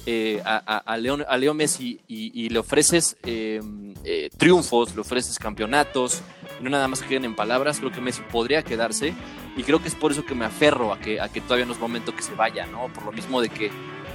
[0.06, 3.60] eh, a, a, Leon- a Messi y, le ofreces eh,
[4.04, 6.22] eh, triunfos, le ofreces campeonatos,
[6.60, 9.12] no nada más que queden en palabras, creo que Messi podría quedarse
[9.56, 11.72] y creo que es por eso que me aferro a que, a que todavía no
[11.72, 12.86] es momento que se vaya, ¿no?
[12.92, 13.70] Por lo mismo de que,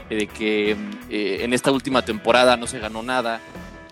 [0.09, 0.77] de que
[1.09, 3.41] en esta última temporada no se ganó nada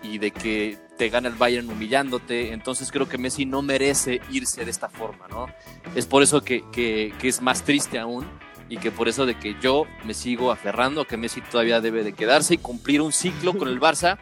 [0.02, 4.64] y de que te gana el Bayern humillándote, entonces creo que Messi no merece irse
[4.64, 5.48] de esta forma, ¿no?
[5.94, 8.26] Es por eso que, que es más triste aún
[8.70, 12.04] y que por eso de que yo me sigo aferrando a que Messi todavía debe
[12.04, 14.18] de quedarse y cumplir un ciclo con el Barça,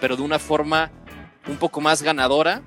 [0.00, 0.90] pero de una forma
[1.46, 2.62] un poco más ganadora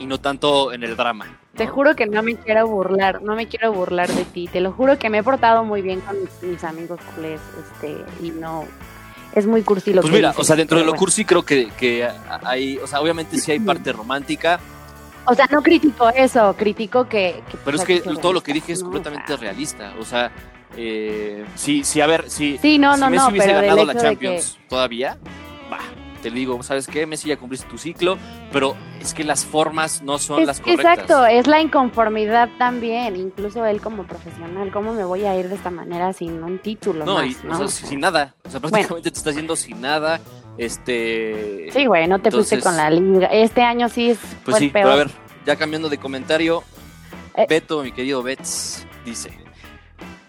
[0.00, 1.38] y no tanto en el drama.
[1.54, 4.48] Te juro que no me quiero burlar, no me quiero burlar de ti.
[4.48, 7.96] Te lo juro que me he portado muy bien con mis, mis amigos culés, este,
[8.22, 8.64] y no,
[9.34, 10.98] es muy cursi lo Pues que mira, dices, o sea, dentro de lo bueno.
[10.98, 12.08] cursi creo que, que
[12.44, 14.58] hay, o sea, obviamente sí hay parte romántica,
[15.26, 17.42] O sea, no critico eso, critico que...
[17.50, 18.88] que, pero es pues, que hay ser todo lo que dije es ¿no?
[18.88, 19.94] O completamente sea, realista.
[20.00, 20.32] O sea,
[20.76, 23.94] eh, sí, sí, a ver, si, Sí, no, si no, Messi no, hubiese ganado la
[23.94, 25.16] Champions todavía,
[25.72, 25.78] va,
[26.22, 27.06] te digo, ¿sabes qué?
[27.06, 28.18] Messi ya cumpliste tu ciclo,
[28.52, 30.98] pero es que las formas no son Es- las correctas.
[30.98, 35.54] exacto, es la inconformidad también, incluso él como profesional, ¿cómo me voy a ir de
[35.54, 37.54] esta manera sin un título No, más, y, ¿no?
[37.60, 38.34] o sea, sin nada.
[38.44, 40.20] O sea, prácticamente te estás yendo sin nada.
[40.58, 41.68] Este.
[41.72, 43.26] Sí, güey, no te fuiste Entonces- con la liga.
[43.28, 45.10] Este año sí es Pues sí, pero a ver,
[45.46, 46.62] ya cambiando de comentario,
[47.36, 47.46] Eh.
[47.48, 49.30] Beto, mi querido Bets, dice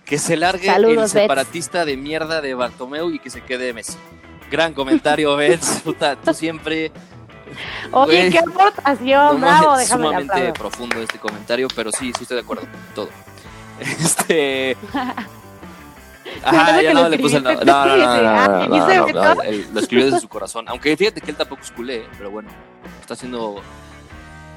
[0.05, 3.97] que se largue Saludos, el separatista de mierda de Bartomeu y que se quede Messi.
[4.51, 5.81] Gran comentario, Bets.
[5.83, 6.91] Puta, tú siempre.
[7.91, 12.35] Oye, Güey, qué aportación, no, bravo, es sumamente profundo este comentario, pero sí, sí estoy
[12.35, 12.63] de acuerdo
[12.95, 13.09] todo.
[13.79, 14.77] Este.
[16.43, 20.65] Ajá, ya no le puse el no, no, lo escribió desde su corazón.
[20.67, 22.49] Aunque fíjate que él tampoco es culé, pero bueno,
[22.99, 23.61] está haciendo.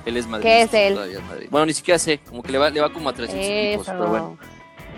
[0.04, 0.42] Él es madridista.
[0.42, 0.94] ¿Qué es él?
[0.94, 1.48] todavía es Madrid.
[1.50, 4.06] Bueno, ni siquiera sé, como que le va, le va como a 300 equipos, pero
[4.06, 4.38] bueno.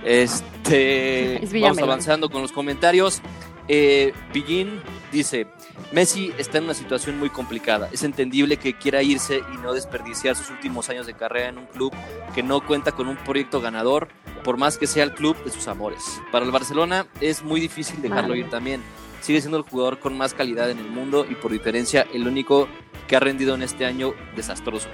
[0.05, 3.23] Este, vamos avanzando con los comentarios.
[3.69, 4.81] Eh, Pillín
[5.13, 5.47] dice,
[5.93, 7.89] Messi está en una situación muy complicada.
[7.93, 11.67] Es entendible que quiera irse y no desperdiciar sus últimos años de carrera en un
[11.67, 11.93] club
[12.35, 14.09] que no cuenta con un proyecto ganador,
[14.45, 16.21] por más que sea el club de sus amores.
[16.31, 18.83] Para el Barcelona es muy difícil dejarlo ir también.
[19.21, 22.69] Sigue siendo el jugador con más calidad en el mundo y por diferencia el único
[23.09, 24.89] que ha rendido en este año desastroso.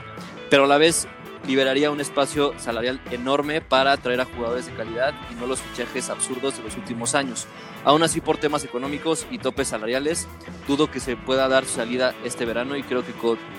[0.48, 1.06] Pero a la vez
[1.46, 6.10] liberaría un espacio salarial enorme para atraer a jugadores de calidad y no los fichajes
[6.10, 7.46] absurdos de los últimos años.
[7.84, 10.28] Aún así, por temas económicos y topes salariales,
[10.68, 13.12] dudo que se pueda dar su salida este verano y creo que,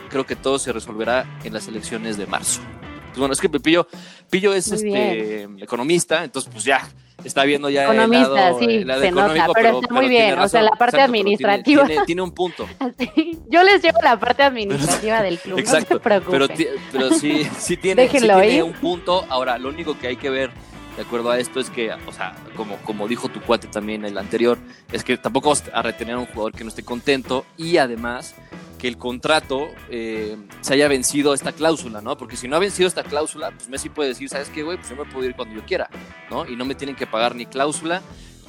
[0.09, 2.61] creo que todo se resolverá en las elecciones de marzo.
[3.07, 3.87] Pues bueno, es que Pillo,
[4.29, 6.89] Pillo es Muy este economista, entonces pues ya
[7.23, 10.39] está viendo ya Economista, el lado, sí, el lado se nota, pero está muy bien,
[10.39, 11.85] o sea, la parte Exacto, pero tiene- administrativa.
[11.85, 12.67] Tiene, tiene un punto.
[13.49, 16.47] Yo les llevo la parte administrativa del club, Exacto, no se preocupen.
[16.47, 19.25] pero, pero sí, sí tiene, sí tiene un punto.
[19.29, 20.51] Ahora, lo único que hay que ver,
[20.97, 24.17] de acuerdo a esto, es que, o sea, como, como dijo tu cuate también el
[24.17, 24.57] anterior,
[24.91, 28.35] es que tampoco vamos a retener a un jugador que no esté contento y además
[28.83, 32.17] que el contrato eh, se haya vencido esta cláusula, ¿no?
[32.17, 34.75] Porque si no ha vencido esta cláusula, pues Messi puede decir, ¿sabes qué, güey?
[34.75, 35.89] Pues yo me puedo ir cuando yo quiera,
[36.29, 36.45] ¿no?
[36.45, 38.01] Y no me tienen que pagar ni cláusula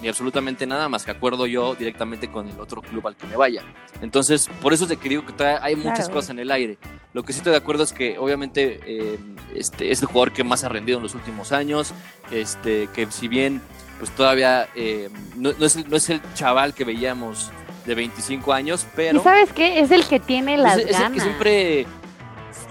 [0.02, 3.36] ni absolutamente nada más que acuerdo yo directamente con el otro club al que me
[3.36, 3.62] vaya.
[4.02, 6.14] Entonces, por eso es de que digo que todavía hay muchas Claro.
[6.14, 6.78] cosas en el aire.
[7.12, 9.18] Lo que sí estoy de acuerdo es que obviamente eh,
[9.54, 11.94] este, es el jugador que más ha rendido en los últimos años,
[12.32, 13.62] este, que si bien
[14.00, 17.52] pues todavía eh, no, no es el, no es el chaval que veíamos
[17.86, 19.80] de 25 años, pero ¿Y sabes qué?
[19.80, 21.12] Es el que tiene las es, es el ganas.
[21.12, 21.86] que siempre...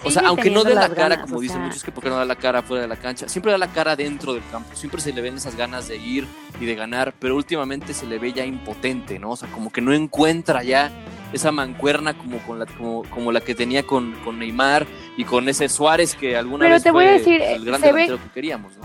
[0.05, 2.17] O sea, aunque no dé la cara, ganas, como dicen sea, muchos, que porque no
[2.17, 4.99] da la cara fuera de la cancha, siempre da la cara dentro del campo, siempre
[4.99, 6.27] se le ven esas ganas de ir
[6.59, 9.31] y de ganar, pero últimamente se le ve ya impotente, ¿no?
[9.31, 10.91] O sea, como que no encuentra ya
[11.31, 15.47] esa mancuerna como, con la, como, como la que tenía con, con Neymar y con
[15.47, 18.01] ese Suárez que alguna Pero vez te voy a fue decir, el gran se ve-
[18.01, 18.83] delantero que queríamos, ¿no?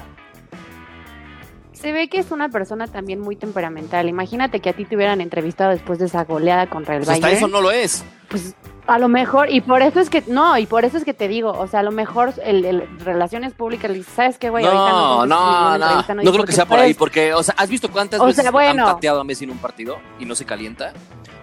[1.80, 4.08] Se ve que es una persona también muy temperamental.
[4.08, 7.26] Imagínate que a ti te hubieran entrevistado después de esa goleada contra el Pues hasta
[7.28, 7.38] Bayern.
[7.44, 8.04] eso no lo es.
[8.28, 8.54] Pues
[8.88, 11.28] a lo mejor, y por eso es que, no, y por eso es que te
[11.28, 14.64] digo, o sea, a lo mejor el, el Relaciones Públicas ¿sabes qué, güey?
[14.64, 17.54] Ahorita No, no, no, no, no, no, creo que sea por ahí, porque, o sea,
[17.58, 18.86] ¿has visto cuántas O veces sea, bueno.
[18.88, 20.94] han pateado a Messi en un partido y no se calienta?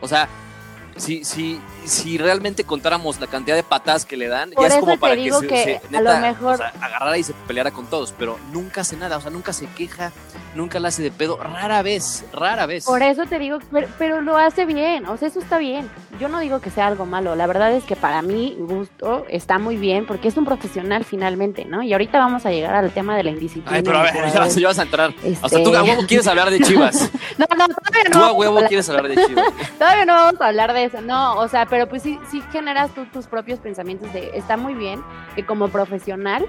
[0.02, 0.28] O sea,
[0.98, 4.80] si, si, si realmente contáramos la cantidad de patadas que le dan, Por ya es
[4.80, 7.72] como para que, se, que se- a lo mejor- o sea, agarrara y se peleara
[7.72, 10.12] con todos, pero nunca hace nada, o sea, nunca se queja,
[10.56, 12.86] nunca la hace de pedo, rara vez, rara vez.
[12.86, 15.90] Por eso te digo, pero, pero lo hace bien, o sea, eso está bien.
[16.20, 19.60] Yo no digo que sea algo malo, la verdad es que para mí gusto está
[19.60, 21.84] muy bien porque es un profesional finalmente, ¿no?
[21.84, 23.76] Y ahorita vamos a llegar al tema de la indisciplina.
[23.78, 25.10] Ay, pero a ver, ya, vas- ya vas a entrar.
[25.10, 27.10] O sea, Este- tú a huevo quieres hablar de Chivas.
[27.38, 28.12] No, no, todavía no.
[28.12, 29.46] Tú a huevo quieres hablar de Chivas.
[29.78, 32.92] Todavía no vamos a hablar de eso, no, o sea, pero pues sí, sí generas
[32.94, 35.02] tú tus propios pensamientos de, está muy bien
[35.36, 36.46] que como profesional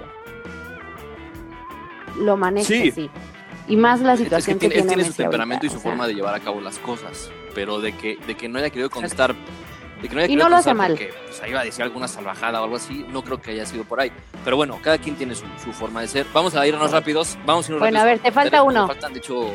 [2.19, 2.89] lo manejes Sí.
[2.89, 3.09] así.
[3.67, 5.77] Y más la Es que situación tiene, que él tiene tiene su temperamento ahorita, y
[5.77, 8.59] su sea, forma de llevar a cabo las cosas, pero de que, de que no
[8.59, 9.35] haya querido contestar,
[10.01, 10.91] de que no haya Y querido no lo hace contestar mal.
[10.91, 13.65] porque pues, ahí iba a decir alguna salvajada o algo así, no creo que haya
[13.65, 14.11] sido por ahí.
[14.45, 16.25] Pero bueno, cada quien tiene su, su forma de ser.
[16.33, 18.01] Vamos a irnos rápidos, vamos a irnos Bueno, rápidos.
[18.03, 18.81] a ver, te falta uno.
[18.87, 19.51] Me faltan, de hecho,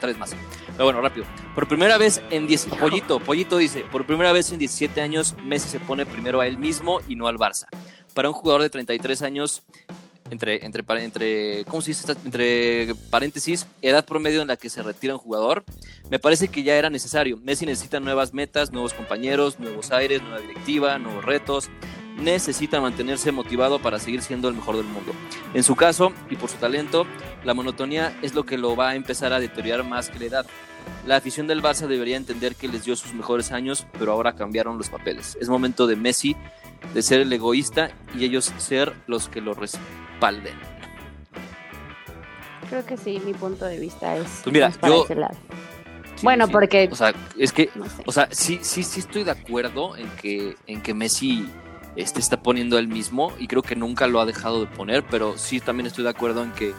[0.00, 0.34] tres más.
[0.80, 1.26] Pero bueno, rápido.
[1.54, 2.68] Por primera vez en 10...
[2.80, 6.56] Pollito, Pollito dice, por primera vez en 17 años Messi se pone primero a él
[6.56, 7.66] mismo y no al Barça.
[8.14, 9.62] Para un jugador de 33 años,
[10.30, 12.10] entre, entre, entre, ¿cómo se dice?
[12.24, 15.64] Entre paréntesis, edad promedio en la que se retira un jugador,
[16.08, 17.36] me parece que ya era necesario.
[17.36, 21.68] Messi necesita nuevas metas, nuevos compañeros, nuevos aires, nueva directiva, nuevos retos.
[22.16, 25.12] Necesita mantenerse motivado para seguir siendo el mejor del mundo.
[25.54, 27.06] En su caso, y por su talento,
[27.44, 30.46] la monotonía es lo que lo va a empezar a deteriorar más que la edad.
[31.06, 34.76] La afición del Barça debería entender que les dio sus mejores años, pero ahora cambiaron
[34.76, 35.36] los papeles.
[35.40, 36.36] Es momento de Messi
[36.94, 40.54] de ser el egoísta y ellos ser los que lo respalden.
[42.68, 45.34] Creo que sí, mi punto de vista es Pues mira, para yo- ese lado.
[46.16, 46.52] Sí, Bueno, sí.
[46.52, 48.02] porque- O sea, es que No sé.
[48.06, 51.48] O sea, sí, sí, sí estoy de acuerdo en que, en que Messi
[51.96, 55.36] este, está poniendo él mismo y creo que nunca lo ha dejado de poner, pero
[55.38, 56.72] sí también estoy de acuerdo en que,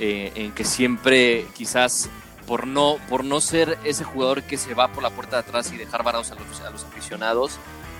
[0.00, 2.08] eh, en que siempre quizás
[2.46, 5.72] por no, por no ser ese jugador que se va por la puerta de atrás
[5.72, 7.52] y dejar varados a los, a los aficionados,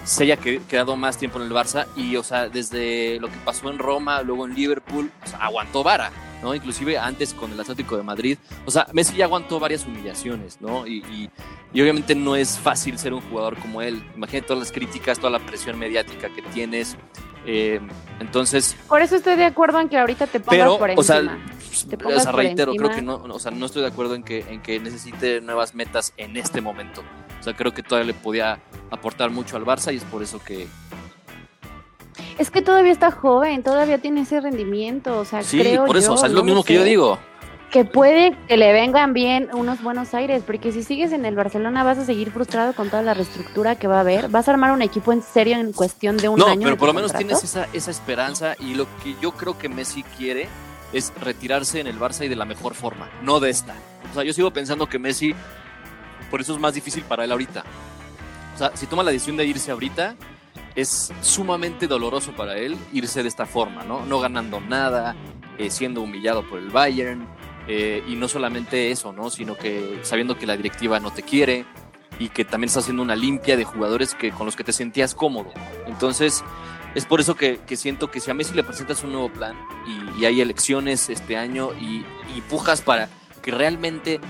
[0.05, 3.37] se haya que- quedado más tiempo en el Barça y, o sea, desde lo que
[3.45, 6.11] pasó en Roma, luego en Liverpool, aguantó vara,
[6.43, 6.55] ¿no?
[6.55, 8.39] Inclusive antes con el Atlético de Madrid.
[8.67, 10.87] O sea, Messi ya aguantó varias humillaciones, ¿no?
[10.87, 11.31] Y, y-
[11.75, 14.05] y obviamente no es fácil ser un jugador como él.
[14.15, 16.97] Imagínate todas las críticas, toda la presión mediática que tienes.
[17.47, 17.81] Eh,
[18.21, 21.19] entonces, Por eso estoy de acuerdo en que ahorita te pongas pero, por o sea,
[21.19, 21.39] encima.
[21.89, 23.17] Te o sea, reitero, creo encima.
[23.19, 26.13] que no, o sea, no estoy de acuerdo en que, en que necesite nuevas metas
[26.19, 27.03] en este momento.
[27.41, 28.61] O sea, creo que todavía le podía
[28.91, 30.69] aportar mucho al Barça y es por eso que,
[32.39, 36.09] Es que todavía está joven, todavía tiene ese rendimiento, o sea, Sí, creo por eso,
[36.09, 37.19] yo, o sea, es no lo mismo que yo digo.
[37.71, 41.83] que puede que le vengan bien unos buenos aires, porque si sigues en el Barcelona
[41.85, 44.29] vas a seguir frustrado con toda la reestructura que va a haber.
[44.29, 46.61] Vas a armar un equipo en serio en cuestión de un no, año.
[46.65, 47.39] pero de por lo menos contrato.
[47.39, 50.49] tienes esa, esa esperanza y lo que yo creo que Messi quiere
[50.93, 53.75] es retirarse en el Barça y de la mejor forma, no de esta.
[54.11, 55.35] O sea, yo sigo pensando que Messi,
[56.31, 57.65] por eso es más difícil para él ahorita.
[58.55, 60.15] O sea, si toma la decisión de irse ahorita,
[60.75, 64.07] es sumamente doloroso para él irse de esta forma, ¿no?
[64.07, 65.15] No ganando nada,
[65.59, 67.27] eh, siendo humillado por el Bayern,
[67.69, 69.31] eh, y no solamente eso, ¿no?
[69.31, 71.65] Sino que sabiendo que la directiva no te quiere
[72.19, 75.15] y que también está haciendo una limpia de jugadores que, con los que te sentías
[75.15, 75.53] cómodo.
[75.87, 76.43] Entonces,
[76.95, 79.57] es por eso que, que siento que si a Messi le presentas un nuevo plan
[79.87, 82.05] y, y hay elecciones este año y,
[82.37, 83.09] y pujas para
[83.43, 84.21] que realmente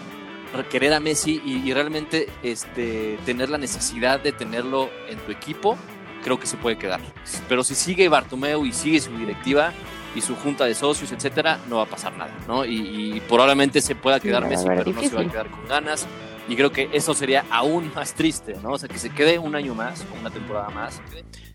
[0.55, 5.33] re- querer a Messi y, y realmente este, tener la necesidad de tenerlo en tu
[5.33, 5.77] equipo,
[6.23, 7.01] creo que se puede quedar.
[7.49, 9.73] Pero si sigue Bartomeu y sigue su directiva
[10.15, 12.65] y su junta de socios, etcétera, no va a pasar nada, ¿no?
[12.65, 16.07] Y, y probablemente se pueda quedar Messi, pero no se va a quedar con ganas.
[16.49, 18.73] Y creo que eso sería aún más triste, ¿no?
[18.73, 21.01] O sea, que se quede un año más, una temporada más,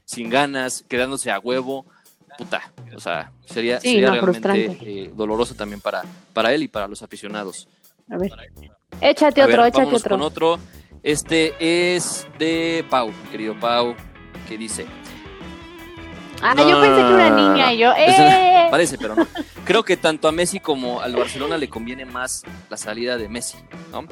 [0.06, 1.86] sin ganas, quedándose a huevo,
[2.38, 2.72] puta.
[2.96, 6.04] O sea, sería, Sí, sería no, realmente eh, doloroso también para,
[6.34, 7.68] para él y para los aficionados.
[8.10, 8.32] A ver.
[9.02, 10.10] Échate A otro, ver, échate otro.
[10.10, 10.60] con otro.
[11.04, 13.96] Este es de Pau, querido Pau,
[14.48, 14.86] que dice.
[16.42, 18.68] Ah, No, yo pensé que una no, niña y yo, Eso- ¡eh!
[18.72, 19.28] Parece, pero no.
[19.66, 23.58] Creo que tanto a Messi como al Barcelona le conviene más la salida de Messi,
[23.92, 24.06] ¿no?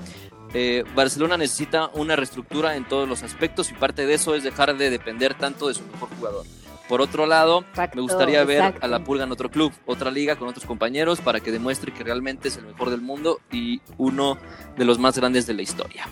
[0.53, 4.75] Eh, Barcelona necesita una reestructura en todos los aspectos y parte de eso es dejar
[4.77, 6.45] de depender tanto de su mejor jugador.
[6.87, 8.85] Por otro lado, Exacto, me gustaría ver exacto.
[8.85, 12.03] a la Pulga en otro club, otra liga con otros compañeros para que demuestre que
[12.03, 14.37] realmente es el mejor del mundo y uno
[14.77, 16.07] de los más grandes de la historia.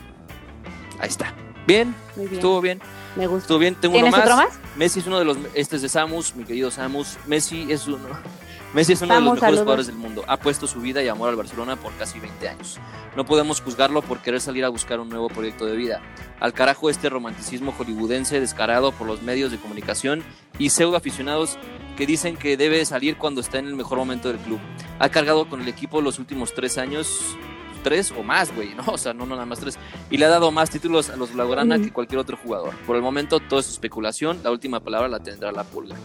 [1.00, 1.34] Ahí está.
[1.68, 1.96] Bien,
[2.32, 2.82] estuvo bien,
[3.16, 3.44] me gusta.
[3.44, 3.76] estuvo bien.
[3.76, 4.22] Tengo uno ¿Tienes más.
[4.24, 4.60] otro más?
[4.76, 5.38] Messi es uno de los.
[5.54, 7.18] Este es de Samus, mi querido Samus.
[7.28, 8.08] Messi es uno.
[8.74, 9.60] Messi es uno de Samus, los mejores saludos.
[9.60, 10.24] jugadores del mundo.
[10.28, 12.80] Ha puesto su vida y amor al Barcelona por casi 20 años.
[13.16, 16.02] No podemos juzgarlo por querer salir a buscar un nuevo proyecto de vida.
[16.40, 20.24] Al carajo este romanticismo hollywoodense descarado por los medios de comunicación
[20.58, 21.58] y pseudo aficionados
[21.96, 24.60] que dicen que debe salir cuando está en el mejor momento del club.
[24.98, 27.38] Ha cargado con el equipo los últimos tres años,
[27.84, 28.84] tres o más, güey, ¿no?
[28.88, 29.78] O sea, no, no nada más tres.
[30.10, 32.74] Y le ha dado más títulos a los Blaugrana que cualquier otro jugador.
[32.88, 35.96] Por el momento todo es especulación, la última palabra la tendrá la pulga.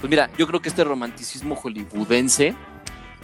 [0.00, 2.54] Pues mira, yo creo que este romanticismo hollywoodense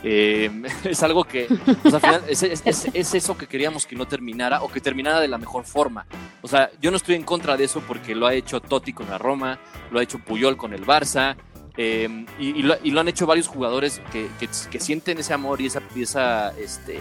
[0.05, 0.51] eh,
[0.85, 1.47] es algo que,
[1.83, 4.81] pues, al final, es, es- es- es eso que queríamos que no terminara o que
[4.81, 6.07] terminara de la mejor forma.
[6.41, 9.09] O sea, yo no estoy en contra de eso porque lo ha hecho Totti con
[9.09, 9.59] la Roma,
[9.91, 11.37] lo ha hecho Puyol con el Barça.
[11.77, 15.33] eh, y, y lo, y lo han hecho varios jugadores que, que- que sienten ese
[15.35, 16.99] amor y esa, y esa este,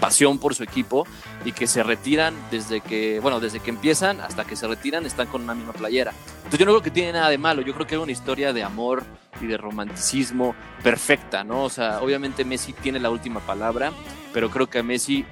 [0.00, 1.06] pasión por su equipo
[1.44, 5.26] y que se retiran desde que, bueno, desde que empiezan hasta que se retiran están
[5.28, 6.12] con una misma playera.
[6.38, 8.52] Entonces yo no creo que tiene nada de malo, yo creo que es una historia
[8.52, 9.04] de amor
[9.40, 11.64] y de romanticismo perfecta, ¿no?
[11.64, 13.92] O sea, obviamente Messi tiene la última palabra,
[14.32, 15.24] pero creo que a Messi,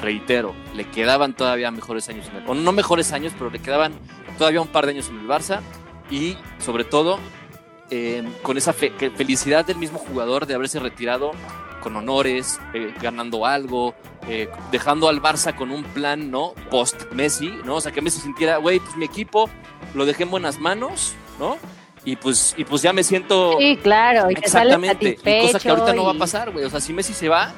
[0.00, 3.92] reitero, le quedaban todavía mejores años en no mejores años, pero le quedaban
[4.38, 5.60] todavía un par de años en el Barça
[6.10, 7.18] y sobre todo
[7.90, 11.32] eh, con esa felicidad del mismo jugador de haberse retirado
[11.86, 13.94] con honores, eh, ganando algo,
[14.26, 16.52] eh, dejando al Barça con un plan, ¿no?
[16.68, 17.76] Post Messi, ¿no?
[17.76, 19.48] O sea, que Messi sintiera, güey, pues mi equipo
[19.94, 21.58] lo dejé en buenas manos, ¿no?
[22.04, 25.92] Y pues, y pues ya me siento Sí, claro, y exactamente, y cosa que ahorita
[25.92, 26.64] no va a pasar, güey.
[26.64, 27.52] O sea, si Messi se va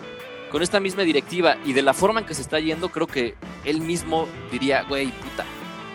[0.50, 3.34] con esta misma directiva y de la forma en que se está yendo, creo que
[3.64, 5.46] él mismo diría, güey, puta.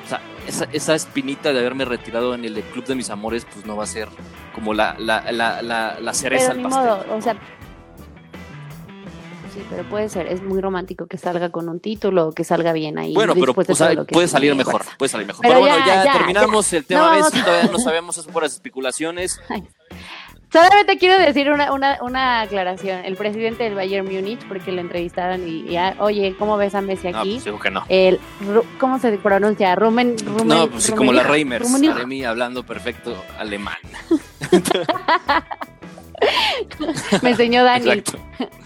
[0.07, 3.63] O sea, esa, esa espinita de haberme retirado en el club de mis amores, pues
[3.67, 4.07] no va a ser
[4.55, 6.83] como la, la, la, la, la cereza Pero al ni pastel.
[6.83, 7.37] modo, o sea.
[9.53, 12.97] Sí, pero puede ser, es muy romántico que salga con un título, que salga bien
[12.97, 13.13] ahí.
[13.13, 15.41] Bueno, pero después de o sea, todo lo que puede salir mejor, puede salir mejor.
[15.43, 18.17] Pero Pero, bueno, ya, ya, ya, terminamos el No tema vamos Messi, todavía no sabemos,
[18.17, 19.39] es puras especulaciones.
[20.51, 23.05] Solamente quiero decir una, una, una aclaración.
[23.05, 26.81] El presidente del Bayern Múnich, porque lo entrevistaron y, y, ah, oye, ¿cómo ves a
[26.81, 27.33] Messi No, aquí?
[27.33, 27.83] pues digo que no.
[27.89, 28.19] el,
[28.79, 29.75] ¿Cómo se pronuncia?
[29.75, 31.23] Rumen, Rumen No, pues sí, como la.
[31.23, 31.73] Reimers.
[31.73, 33.77] Aremi hablando perfecto alemán.
[37.21, 37.89] Me enseñó Dani.
[37.89, 38.19] Exacto.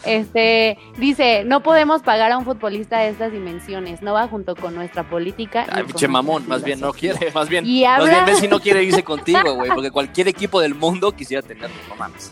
[0.05, 4.73] Este, dice, no podemos pagar a un futbolista de estas dimensiones, no va junto con
[4.75, 5.65] nuestra política.
[5.69, 7.19] Ay, pinche mamón, más bien no filosofía".
[7.19, 10.27] quiere, más bien, Y más habla- bien Messi no quiere irse contigo, güey, porque cualquier
[10.29, 12.31] equipo del mundo quisiera tenerlo, no mames.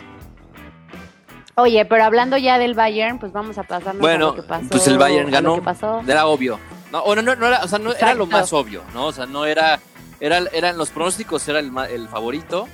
[1.57, 4.67] Oye, pero hablando ya del Bayern, pues vamos a pasarnos Bueno, a lo que pasó.
[4.69, 5.61] pues el Bayern ganó.
[6.07, 6.59] Era obvio.
[6.91, 9.05] No, o no, no, no era, o sea, no era lo más obvio, ¿no?
[9.07, 9.79] O sea, no era,
[10.19, 12.67] era, eran los pronósticos, era el, el favorito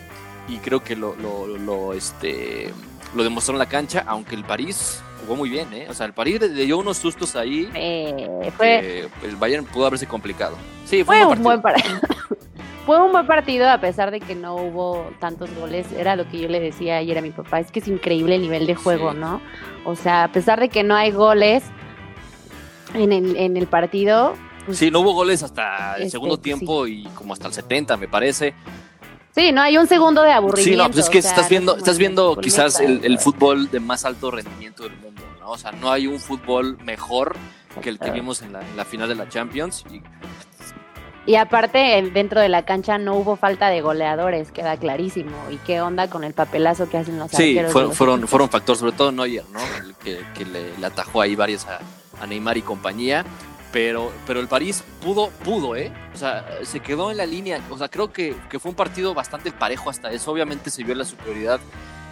[0.48, 2.74] y creo que lo, lo, lo, este,
[3.16, 5.88] lo demostró en la cancha, aunque el París jugó muy bien, ¿eh?
[5.90, 10.08] O sea, el París le dio unos sustos ahí Eh, fue el Bayern pudo haberse
[10.08, 10.58] complicado.
[10.86, 12.00] Sí, fue, fue un un buen partido.
[12.86, 15.86] fue un buen partido a pesar de que no hubo tantos goles.
[15.92, 18.42] Era lo que yo le decía ayer a mi papá, es que es increíble el
[18.42, 19.18] nivel de juego, Sí.
[19.20, 19.42] ¿no?
[19.86, 21.64] O sea, a pesar de que no hay goles
[22.94, 24.34] en el, en el partido,
[24.66, 26.42] pues, Sí, no hubo goles hasta el Este, segundo sí.
[26.42, 28.54] tiempo y como hasta el 70, me parece.
[29.36, 30.72] Sí, no hay un segundo de aburrimiento.
[30.72, 33.70] Sí, no, pues es que o sea, estás viendo, estás viendo quizás el, el fútbol
[33.72, 35.52] de más alto rendimiento del mundo, ¿no?
[35.52, 37.36] O sea, no hay un fútbol mejor
[37.82, 39.86] que el que vimos en la, en la final de la Champions.
[39.90, 40.02] Y,
[41.26, 45.38] Y aparte, dentro de la cancha no hubo falta de goleadores, queda clarísimo.
[45.52, 47.70] ¿Y qué onda con el papelazo que hacen los sí, arqueros?
[47.70, 49.60] de fueron, fueron, fueron factor, sobre todo Neuer, ¿no?
[49.86, 51.80] El que, que le, le atajó ahí varios a,
[52.20, 53.24] a Neymar y compañía.
[53.72, 55.92] Pero, pero el París pudo, pudo, ¿eh?
[56.14, 57.62] O sea, se quedó en la línea.
[57.70, 60.32] O sea, creo que, que fue un partido bastante parejo hasta eso.
[60.32, 61.60] Obviamente se vio la superioridad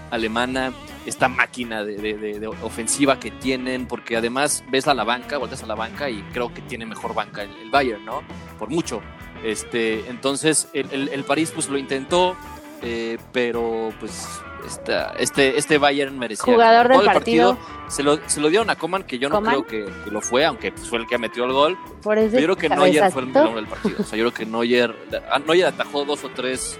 [0.10, 0.72] alemana,
[1.06, 5.76] esta máquina de, ofensiva que tienen, porque además ves a la banca, volteas a la
[5.76, 8.22] banca y creo que tiene mejor banca el, el Bayern, ¿no?
[8.58, 9.02] Por mucho.
[9.44, 12.36] Este, entonces, el, el- el París pues lo intentó,
[12.82, 14.28] eh, pero pues
[14.66, 16.44] esta- este, este Bayern merecía.
[16.54, 17.58] Jugador del Todo el partido.
[17.88, 19.62] se, lo, se lo dieron a Coman, que yo no ¿Coman?
[19.64, 21.78] creo que, que lo fue, aunque pues, fue el que metió el gol.
[22.02, 23.96] Por eso Pero yo creo que Neuer fue el, hombre del partido.
[24.00, 24.96] O sea, yo creo que Neuer,
[25.32, 26.78] a- Neuer atajó dos o tres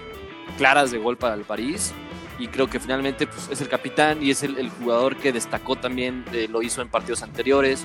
[0.58, 1.92] claras de gol para el París.
[2.38, 5.76] Y creo que finalmente pues, es el capitán y es el, el jugador que destacó
[5.76, 7.84] también, eh, lo hizo en partidos anteriores.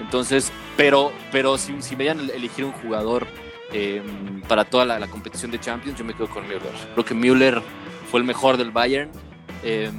[0.00, 3.26] Entonces, pero, pero si, si me iban a elegir un jugador
[3.72, 4.02] eh,
[4.48, 6.62] para toda la, competición de Champions, yo me quedo con Müller.
[6.92, 7.62] Creo que Müller
[8.10, 9.10] fue el mejor del Bayern.
[9.62, 9.90] Eh,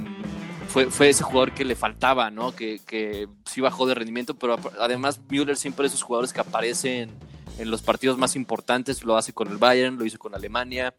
[0.68, 2.30] fue, ese jugador que le faltaba.
[2.56, 7.10] Que, sí bajó de rendimiento, pero además Müller siempre es esos jugadores que aparecen
[7.58, 10.94] en los partidos más importantes, lo hace con el Bayern, lo hizo con Alemania.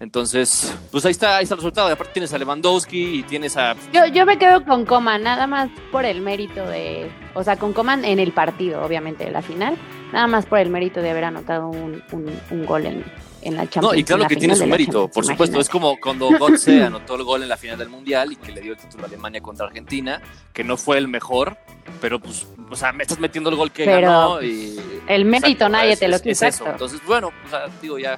[0.00, 1.88] Entonces, pues ahí está, ahí está el resultado.
[1.88, 3.74] Y aparte tienes a Lewandowski y tienes a...
[3.92, 7.10] Yo, yo me quedo con Coman, nada más por el mérito de.
[7.34, 9.76] O sea, con Coman en el partido, obviamente, de la final.
[10.12, 13.04] Nada más por el mérito de haber anotado un, un, un gol en,
[13.42, 13.92] en la Champions.
[13.92, 15.58] No, y claro la que tiene su mérito, por supuesto.
[15.60, 18.60] Es como cuando Götze anotó el gol en la final del Mundial y que le
[18.60, 20.20] dio el título a Alemania contra Argentina,
[20.52, 21.56] que no fue el mejor,
[22.00, 24.78] pero pues, o sea, me estás metiendo el gol que Pero ganó y...
[25.08, 26.66] el mérito nadie es- te lo quita, es eso.
[26.68, 28.16] Entonces, bueno, o sea, digo, ya,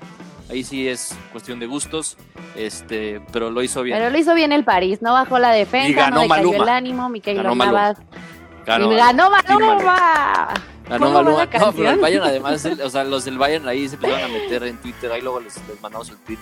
[0.51, 2.17] ahí sí es cuestión de gustos,
[2.57, 3.99] este, pero lo hizo bien.
[3.99, 6.65] Pero lo hizo bien el París, no bajó la defensa, Y ganó no decayó Maluma.
[6.65, 7.55] el ánimo, Miquel Ganó.
[7.55, 7.99] Navas.
[8.65, 9.59] Ganó, y ganó Maluma.
[9.67, 10.55] Maluma.
[10.89, 11.45] Ganó ¿Cómo va Maluma.
[11.59, 11.99] No, pero el?
[12.01, 15.11] Bayern además, el- o sea, los del Bayern ahí se empezaron a meter en Twitter,
[15.13, 16.39] ahí luego les, les mandamos el tweet,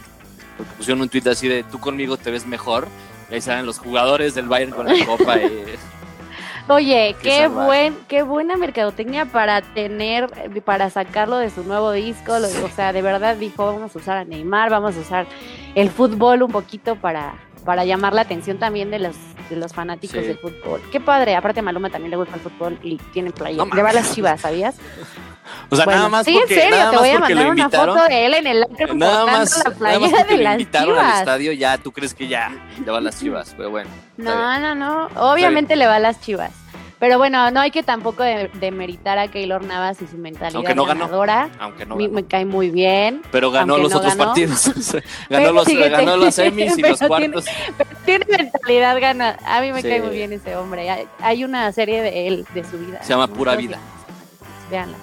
[0.56, 2.88] porque pusieron un tweet así de tú conmigo te ves mejor,
[3.30, 5.64] y ahí salen los jugadores del Bayern con la copa y...
[6.68, 10.28] Oye, Qué buen, qué buena mercadotecnia para tener,
[10.64, 12.38] para sacarlo de su nuevo disco.
[12.38, 15.26] lo- o sea, de verdad dijo, vamos a usar a Neymar, vamos a usar
[15.74, 17.34] el fútbol un poquito para,
[17.66, 19.14] para llamar la atención también de los,
[19.50, 20.26] de los fanáticos Sí.
[20.26, 20.80] del fútbol.
[20.90, 23.62] Qué padre, aparte a Maluma también le gusta el fútbol y tiene playa.
[23.62, 24.76] No le va a las chivas, ¿sabías?
[25.70, 27.34] O sea, Bueno, nada más sí, porque, en serio, nada te más voy a porque
[27.34, 30.10] mandar lo una invitaron, foto de él en el acto nada más, la nada más
[30.10, 32.50] porque de lo las invitaron al estadio, ya tú crees que ya
[32.84, 33.90] le va a las chivas, pero bueno.
[34.16, 35.08] No, no, no.
[35.16, 36.50] Obviamente le va a las chivas.
[37.00, 40.74] Pero bueno, no hay que tampoco de- demeritar a Keylor Navas y su mentalidad Aunque
[40.74, 41.00] no ganó.
[41.00, 41.50] ganadora.
[41.58, 42.14] Aunque no Me- ganó.
[42.14, 43.20] me cae muy bien.
[43.30, 44.24] Pero ganó aunque los no otros ganó.
[44.30, 44.64] partidos.
[45.28, 47.44] ganó Pero los, sigue ganó los semis y los pero tiene- cuartos.
[48.06, 49.36] Tiene mentalidad gana.
[49.44, 49.88] A mí me Sí.
[49.88, 50.88] cae muy bien ese hombre.
[50.88, 53.02] Hay, hay una serie de él, de su vida.
[53.02, 53.78] Se llama Pura Vida.
[54.70, 54.96] Véanla.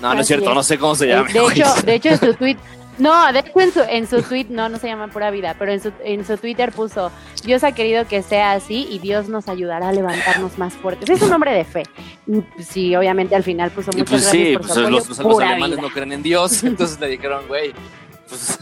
[0.00, 0.54] No, no es cierto, es.
[0.54, 1.28] no sé cómo se Eh, llama.
[1.32, 2.56] De hecho, de hecho en su tweet,
[2.98, 5.72] no, de hecho en su, en su tweet, no, no se llama pura vida, pero
[5.72, 7.10] en su, en su Twitter puso,
[7.44, 11.08] Dios ha querido que sea así y Dios nos ayudará a levantarnos más fuertes.
[11.08, 11.82] Es un hombre de fe.
[12.26, 14.90] Y, pues, sí, obviamente al final puso muchas pues gracias sí, por su pues apoyo.
[14.90, 15.82] los, los- alemanes vida.
[15.82, 17.72] no creen en Dios, entonces le dijeron, güey,
[18.28, 18.58] pues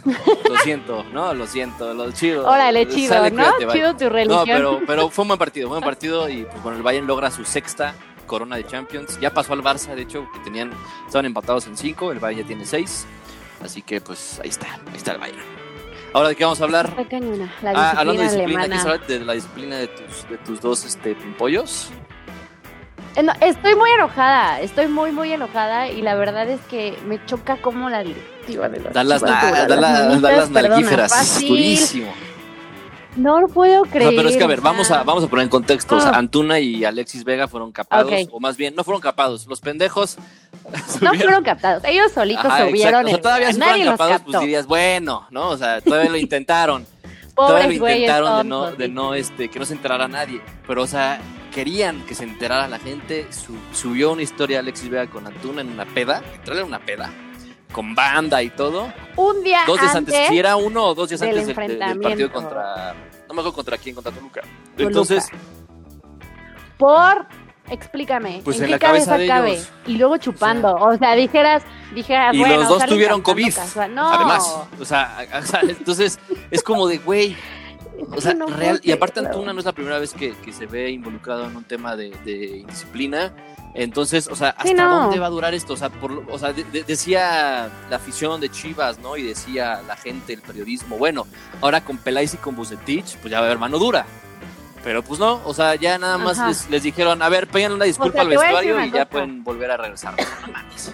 [0.48, 1.34] lo siento, ¿no?
[1.34, 2.46] Lo siento, lo chido.
[2.46, 3.42] Órale, chido, Sale, ¿no?
[3.56, 3.72] cuídate.
[3.78, 4.44] Chido tu No, religión.
[4.46, 7.44] pero, pero fue un buen partido, buen partido y pues bueno, el Bayern logra su
[7.44, 7.94] sexta
[8.26, 9.18] corona de Champions.
[9.20, 10.72] Ya pasó al Barça, de hecho, que tenían,
[11.06, 13.06] estaban empatados en cinco, el Bayern ya tiene seis.
[13.62, 15.42] Así que pues ahí está, ahí está el Bayern.
[16.12, 16.94] Ahora de qué vamos a hablar.
[17.74, 18.66] Ah, hablando de disciplina alemana.
[18.66, 21.90] ¿quieres hablar de la disciplina de tus, de tus dos este, pimpollos?
[23.16, 27.24] Eh, no, estoy muy enojada, estoy muy, muy enojada y la verdad es que me
[27.24, 29.68] choca como la directiva de los Da las, da las
[30.20, 32.12] da manitas, las durísimo.
[33.16, 34.10] No lo puedo O creer.
[34.10, 35.96] sea, pero es que a ver, o vamos a, vamos a poner en contexto.
[35.96, 36.18] O sea, Ah.
[36.18, 39.46] Antuna y Alexis Vega fueron capados, o más bien, no fueron capados.
[39.46, 40.16] Los pendejos.
[41.00, 43.06] No fueron captados, ellos solitos Ajá, subieron.
[43.06, 44.30] O sea, todavía si fueran capados, captó.
[44.32, 45.48] pues dirías, bueno, ¿no?
[45.48, 46.86] O sea, todavía lo intentaron.
[47.36, 50.40] todavía lo intentaron de no, de no, este, que no se enterara nadie.
[50.66, 51.18] Pero, o sea,
[51.54, 53.26] querían que se enterara la gente.
[53.30, 57.10] Su- subió una historia Alexis Vega con Antuna en una peda, literal era una peda,
[57.72, 58.92] con banda y todo.
[59.16, 61.78] Un día Dos días antes, antes, si era uno o dos días del antes del,
[61.78, 62.94] del- partido contra.
[63.28, 64.40] No me acuerdo contra quién, contra Toluca.
[64.42, 64.82] Toluca.
[64.82, 65.28] Entonces,
[66.78, 67.26] por
[67.68, 69.54] Explícame, Pues ¿en, en qué la cabeza cabe?
[69.54, 69.68] ellos.
[69.86, 73.52] Y luego chupando, o sea, dijeras, dijeras, Y bueno, los dos tuvieron COVID.
[73.90, 76.20] No, Además, o sea, o sea, entonces
[76.52, 77.36] es como de, güey,
[78.10, 78.80] o sea, No real.
[78.82, 79.20] Y aparte.
[79.20, 82.10] Antuna no es la primera vez que, que se ve involucrado en un tema de,
[82.24, 83.32] de indisciplina.
[83.74, 85.02] Entonces, o sea, ¿hasta Sí, no.
[85.02, 85.74] dónde va a durar esto?
[85.74, 89.16] O sea, por, o sea de- de- decía la afición de Chivas, ¿no?
[89.18, 91.26] Y decía la gente, el periodismo, bueno,
[91.60, 94.06] ahora con Peláez y con Bucetich, pues ya va a haber mano dura.
[94.82, 97.84] Pero pues no, o sea, ya nada más les, les dijeron, a ver, peguen una
[97.84, 100.14] disculpa sea, al vestuario y ya pueden volver a regresar.
[100.46, 100.92] No mames.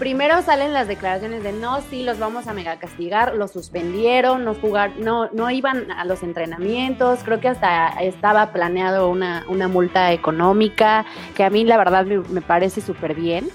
[0.00, 4.54] Primero salen las declaraciones de no, sí, los vamos a mega castigar, los suspendieron, no
[4.54, 10.10] jugar, no, no iban a los entrenamientos, creo que hasta estaba planeado una, una multa
[10.12, 11.04] económica,
[11.36, 13.50] que a mí la verdad me, me parece súper bien,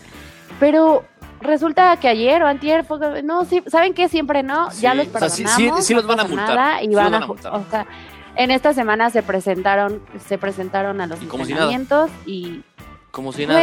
[0.59, 1.03] pero
[1.41, 4.07] resulta que ayer o antier fue, no, sí, ¿saben qué?
[4.07, 5.55] Siempre no, ya los o sea, perdonamos.
[5.55, 7.55] sí- sí- sí los van a multar, y van van a, multar.
[7.55, 7.87] o sea,
[8.35, 11.71] en esta semana se presentaron, se presentaron a los Y como si nada.
[11.73, 12.61] entrenamientos y,
[13.09, 13.61] Como si nada.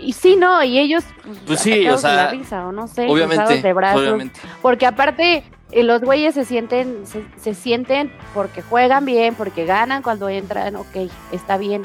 [0.00, 1.04] Y sí, no, y ellos
[1.46, 4.40] Pues sí, o de la risa, o no sé, obviamente, de brazos, obviamente.
[4.62, 10.02] porque aparte eh, los güeyes se sienten se, se sienten porque juegan bien, porque ganan
[10.02, 11.84] cuando entran, ok, está bien.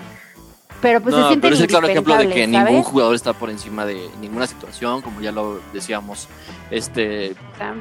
[0.82, 2.92] Pero pues se no, sienten pero es el claro ejemplo de que indispensables, ningún ¿sabes?
[2.92, 6.28] jugador está por encima de ninguna situación, como ya lo decíamos.
[6.72, 7.36] Este,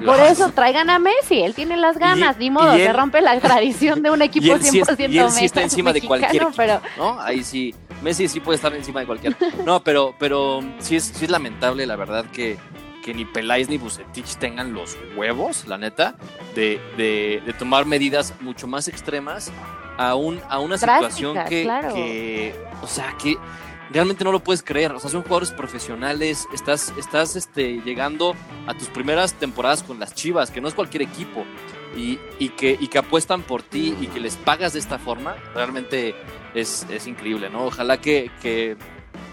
[0.04, 2.94] Por eso traigan a Messi, él tiene las ganas, Y- ni modo, y se él-
[2.96, 5.62] rompe la tradición de un equipo y él sí, es- 100% y él sí está
[5.62, 7.20] encima de cualquier mexicano, equipo, pero ¿no?
[7.20, 9.36] Ahí sí, Messi sí puede estar encima de cualquier.
[9.64, 12.58] No, pero, pero sí es, sí es lamentable, la verdad, que,
[13.10, 16.14] que ni Peláez ni Bucetich tengan los huevos, la neta,
[16.54, 19.50] de, de, de tomar medidas mucho más extremas
[19.98, 21.92] a, un, a una situación que, claro.
[21.92, 23.36] que, o sea, que
[23.90, 24.92] realmente no lo puedes creer.
[24.92, 28.36] O sea, son jugadores profesionales, estás, estás este, llegando
[28.68, 31.44] a tus primeras temporadas con las Chivas, que no es cualquier equipo,
[31.96, 35.34] y, y, que, y que apuestan por ti y que les pagas de esta forma,
[35.52, 36.14] realmente
[36.54, 37.64] es, es increíble, ¿no?
[37.64, 38.76] Ojalá que, que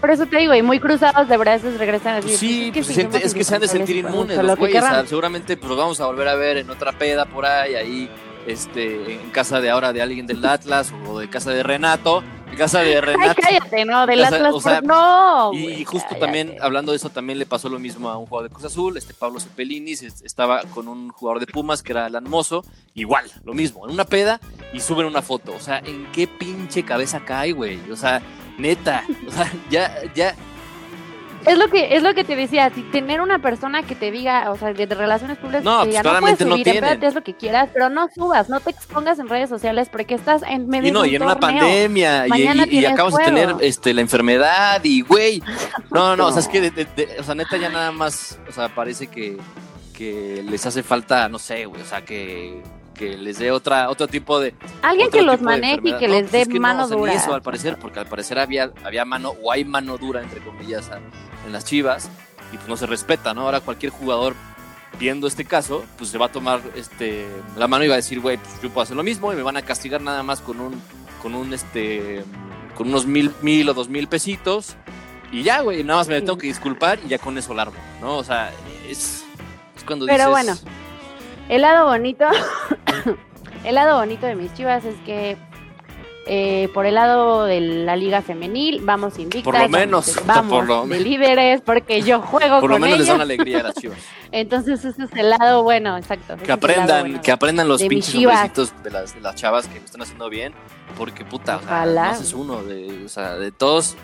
[0.00, 2.36] por eso te digo, y muy cruzados de brazos regresan así.
[2.36, 5.06] sí, pues se siente- es que se han de sentir inmunes los güeyes, o sea,
[5.06, 8.10] seguramente pues los vamos a volver a ver en otra peda por ahí, ahí,
[8.46, 12.56] este, en casa de ahora de alguien del Atlas o de casa de Renato, en
[12.56, 13.42] casa de Ay, Renato.
[13.42, 15.52] cállate, no, del Atlas, o sea, por- no.
[15.52, 16.20] Y justo cállate.
[16.24, 18.96] también, hablando de eso, también le pasó lo mismo a un jugador de Cruz Azul,
[18.96, 22.64] este Pablo Cepelini, estaba con un jugador de Pumas que era Alan Mozo,
[22.94, 24.40] igual, lo mismo, en una peda
[24.72, 25.52] y suben una foto.
[25.54, 27.78] O sea, ¿en qué pinche cabeza cae, güey?
[27.90, 28.22] O sea,
[28.58, 30.34] neta, o sea, ya, ya,
[31.46, 34.50] Es lo que es lo que te decía, si tener una persona que te diga,
[34.50, 37.06] o sea, de, de relaciones públicas, No, que pues diga, no no puedes subir, espérate,
[37.06, 40.42] haz lo que quieras, pero no subas, no te expongas en redes sociales porque estás
[40.42, 43.24] en medio y no, de un y en una pandemia, y, Mañana y- acabas de
[43.24, 45.42] tener este, la enfermedad, y güey,
[45.90, 48.38] no, no, o sea, es que, de- de- de- o sea, neta, ya nada más,
[48.48, 49.38] o sea, parece que,
[49.96, 52.60] que les hace falta, no sé, güey, o sea, que,
[52.98, 56.22] que les dé otra, otro tipo de, Alguien que los maneje y que No, les
[56.22, 57.12] pues dé es que no, mano o sea, dura.
[57.14, 60.90] eso al parecer, porque al parecer había, había mano, o hay mano dura, entre comillas,
[61.46, 62.10] en las chivas,
[62.52, 63.42] y pues no se respeta, ¿no?
[63.42, 64.34] Ahora cualquier jugador
[64.98, 67.26] viendo este caso, pues se va a tomar este
[67.56, 69.42] la mano y va a decir, güey, pues yo puedo hacer lo mismo y me
[69.42, 70.82] van a castigar nada más con un,
[71.22, 72.24] con un este,
[72.74, 74.74] con unos mil, mil o dos mil pesitos,
[75.30, 76.22] y ya, güey, nada más me Sí.
[76.24, 78.16] tengo que disculpar y ya con eso largo, ¿no?
[78.16, 78.50] O sea,
[78.88, 79.24] es,
[79.76, 80.30] es cuando Pero dices...
[80.30, 80.56] bueno,
[81.48, 82.26] El lado bonito,
[83.64, 85.36] el lado bonito de mis chivas es que
[86.30, 90.66] eh, por el lado de la liga femenil vamos invictas, Por lo menos, vamos, por
[90.66, 93.62] lo de líderes porque yo juego Por lo con menos les da una alegría a
[93.62, 93.98] las chivas.
[94.30, 96.36] Entonces ese es el lado bueno, exacto.
[96.36, 97.22] Que aprendan, bueno.
[97.22, 100.28] que aprendan los de pinches hombrecitos de las, de las chavas que lo están haciendo
[100.28, 100.52] bien,
[100.98, 103.96] porque puta, o sea, no haces uno, de, o sea, de todos,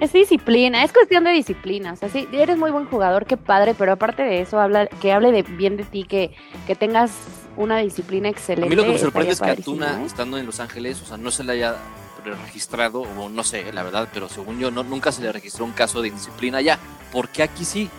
[0.00, 1.92] Es disciplina, es cuestión de disciplina.
[1.92, 5.12] O sea, sí, eres muy buen jugador, qué padre, pero aparte de eso, habla, que
[5.12, 6.34] hable de, bien de ti, que,
[6.66, 7.12] que tengas
[7.56, 8.68] una disciplina a excelente.
[8.68, 10.06] mí lo que me sorprende es que Antuna, ¿eh?
[10.06, 11.76] estando en Los Ángeles, o sea, no se le haya
[12.24, 15.72] registrado, o no sé, la verdad, pero según yo, no, nunca se le registró un
[15.72, 16.78] caso de indisciplina allá,
[17.10, 17.90] porque aquí sí,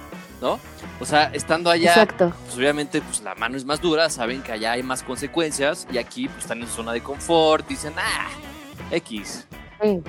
[0.42, 0.60] ¿no?
[1.00, 2.34] O sea, estando allá, Exacto.
[2.46, 5.98] pues obviamente pues la mano es más dura, saben que allá hay más consecuencias, y
[5.98, 8.30] aquí pues están en su zona de confort, dicen, ah,
[8.92, 9.46] X,
[9.82, 10.02] Sí.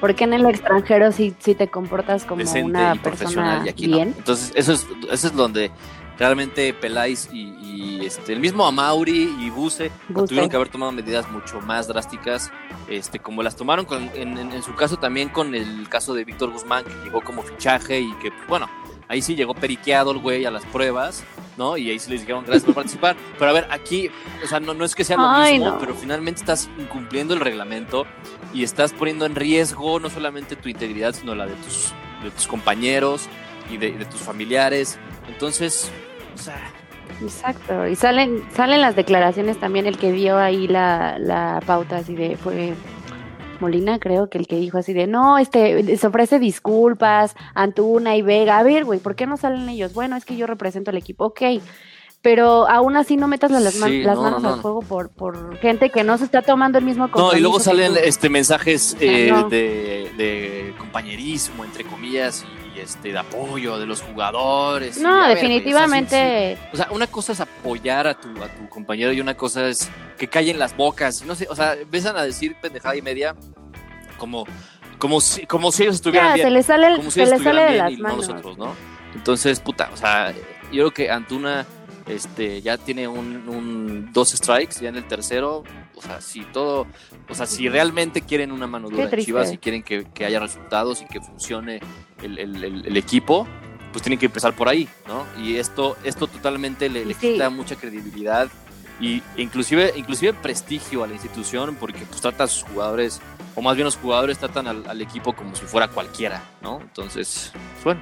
[0.00, 3.86] Porque en el extranjero sí, sí te comportas como decente una y persona y aquí
[3.86, 4.10] bien.
[4.10, 4.16] no.
[4.18, 5.70] Entonces, eso es, eso es donde
[6.18, 10.26] realmente Peláez y, y, este, el mismo Amauri y Buse Buse.
[10.28, 12.50] tuvieron que haber tomado medidas mucho más drásticas,
[12.88, 16.24] este, como las tomaron con- en, en- en su caso también con el caso de
[16.24, 18.68] Víctor Guzmán, que llegó como fichaje y que, bueno,
[19.08, 21.24] ahí sí llegó periqueado el güey a las pruebas,
[21.56, 21.76] ¿no?
[21.76, 23.16] Y ahí sí les dijeron gracias por participar.
[23.38, 24.10] Pero a ver, aquí,
[24.44, 25.78] o sea, no, no es que sea lo Ay, mismo, no.
[25.78, 28.06] pero finalmente estás incumpliendo el reglamento
[28.54, 31.92] y estás poniendo en riesgo no solamente tu integridad, sino la de tus,
[32.22, 33.28] de tus compañeros
[33.70, 34.98] y de, de tus familiares.
[35.28, 35.90] Entonces,
[36.34, 36.72] o sea,
[37.20, 37.88] Exacto.
[37.88, 42.36] Y salen, salen las declaraciones también, el que dio ahí la, la pauta así de
[42.36, 42.74] fue
[43.60, 48.22] Molina, creo que el que dijo así de, no, este, se ofrece disculpas, Antuna y
[48.22, 48.58] Vega.
[48.58, 49.94] A ver, güey, ¿por qué no salen ellos?
[49.94, 51.40] Bueno, es que yo represento al equipo, ok.
[52.20, 55.10] Pero aún así no metas las, man- Sí, las no, manos no, al fuego por,
[55.10, 57.32] por gente que no se está tomando el mismo compromiso.
[57.32, 58.00] No, y luego salen tú.
[58.02, 64.98] este mensajes eh, de, de compañerismo, entre comillas, y este de apoyo de los jugadores.
[65.00, 66.16] No, güey, definitivamente.
[66.16, 66.68] o sea, sí, sí.
[66.72, 69.88] O sea, una cosa es apoyar a tu, a tu compañero y una cosa es
[70.16, 71.24] que callen las bocas.
[71.24, 73.34] No sé, o sea, empiezan a decir pendejada y media
[74.18, 74.44] como,
[74.98, 76.46] como, si, como si ellos estuvieran Ya, bien.
[76.46, 78.28] se le sale, como si se ellos le sale estuvieran de las y no manos.
[78.28, 78.74] nosotros, ¿no?
[79.14, 81.66] Entonces, puta, o sea, yo creo que Antuna
[82.06, 85.62] este, ya tiene un, un- dos strikes, ya en el tercero,
[85.94, 86.86] o sea, si todo,
[87.28, 89.20] o sea, si realmente quieren una mano dura en.
[89.24, 91.80] Chivas y quieren que, que haya resultados y que funcione
[92.22, 93.46] el, el- equipo,
[93.92, 95.24] pues tienen que empezar por ahí, ¿no?
[95.42, 97.32] Y esto, esto totalmente le, le Sí.
[97.32, 98.48] quita mucha credibilidad
[99.00, 103.20] y inclusive, inclusive prestigio a la institución porque pues trata a sus jugadores,
[103.54, 106.80] o más bien los jugadores tratan al, al equipo como si fuera cualquiera, ¿no?
[106.80, 107.52] Entonces,
[107.82, 108.00] pues bueno,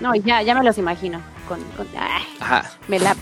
[0.00, 1.20] No, ya, ya me los imagino.
[1.48, 2.70] Con, con- ay, ajá.
[2.88, 3.14] me la.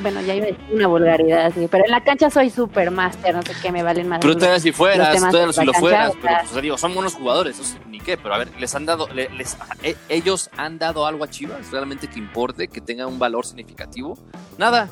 [0.00, 1.68] Bueno, ya iba a decir una vulgaridad, sí.
[1.70, 4.20] Pero en la cancha soy super máster, no sé qué, me valen más.
[4.20, 7.14] Pero todavía si fueras, todavía si lo fueras, pero pues, o sea, digo, son buenos
[7.14, 10.78] jugadores, eso ni qué, pero a ver, les han dado, le- les, e- ellos han
[10.78, 14.16] dado algo a Chivas, realmente que importe, que tenga un valor significativo,
[14.56, 14.88] nada,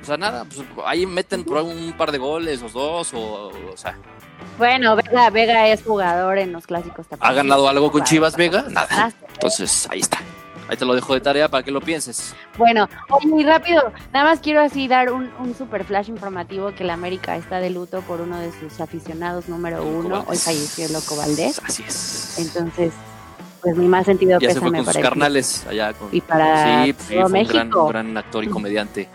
[0.00, 3.76] o sea, nada, pues ahí meten por un par de goles, o dos, o, o
[3.76, 3.96] sea,
[4.58, 7.06] Bueno, Vega, Vega es jugador en los clásicos.
[7.08, 7.30] también.
[7.30, 8.36] ¿ha ganado algo con Chivas.
[8.36, 8.66] Vega?
[8.68, 10.18] Nada, entonces ahí está,
[10.68, 12.34] ahí te lo dejo de tarea para que lo pienses.
[12.56, 12.88] Bueno,
[13.24, 17.36] muy rápido, nada más quiero así dar un, un super flash informativo que la América
[17.36, 20.20] está de luto por uno de sus aficionados número uno.
[20.20, 20.44] Hoy Valdés.
[20.44, 21.60] falleció el Loco Valdés.
[21.64, 22.38] Así es.
[22.38, 22.92] Entonces,
[23.62, 26.08] pues mi más sentido ya se fue pésame con sus para el carnales allá con
[26.10, 27.82] y para sí, sí, todo fue un gran, México.
[27.84, 29.08] un gran actor y comediante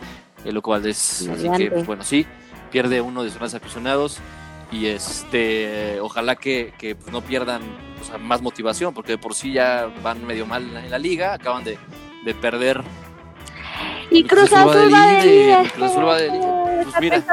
[0.45, 2.25] el Loco Valdés así que pues, bueno sí
[2.71, 4.19] pierde uno de sus grandes aficionados
[4.71, 7.61] y este ojalá que, que, pues, no pierdan
[8.19, 11.33] más motivación porque de por sí ya van medio mal en la, en la liga
[11.33, 11.77] acaban de,
[12.25, 12.81] de perder
[14.09, 15.71] Y Cruz Azul va de líder.
[15.71, 16.83] Cruz Azul va de líder.
[16.83, 17.23] Pues mira,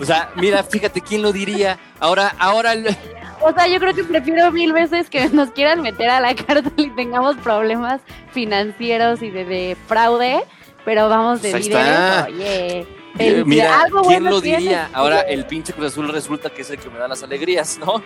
[0.00, 2.96] o sea mira fíjate quién lo diría ahora ahora el-
[3.42, 6.72] O sea, yo creo que prefiero mil veces que nos quieran meter a la cárcel
[6.76, 8.00] y tengamos problemas
[8.32, 10.42] financieros y de, de fraude,
[10.84, 12.24] pero vamos de Pues líderes.
[12.26, 12.86] Oye,
[13.18, 13.42] Eh.
[13.46, 14.88] Mira, Algo ¿quién bueno lo diría?
[14.92, 18.02] Ahora el pinche Cruz Azul resulta que es el que me da las alegrías, ¿no?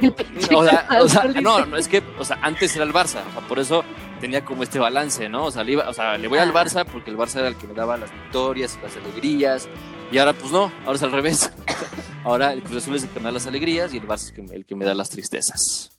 [0.00, 0.14] El
[0.54, 3.32] O sea, o sea, no, no, es que, o sea, antes era el Barça, o
[3.32, 3.84] sea, por eso
[4.20, 5.44] tenía como este balance, ¿no?
[5.46, 6.64] O sea, le, iba- o sea, le voy al Ah.
[6.64, 9.68] Barça porque el Barça era el que me daba las victorias, las alegrías,
[10.10, 11.52] y ahora pues no, ahora es al revés.
[12.24, 14.28] Ahora el Cruz Azul es el que me da las alegrías y el Barça es
[14.28, 15.90] el que me- el que me da las tristezas.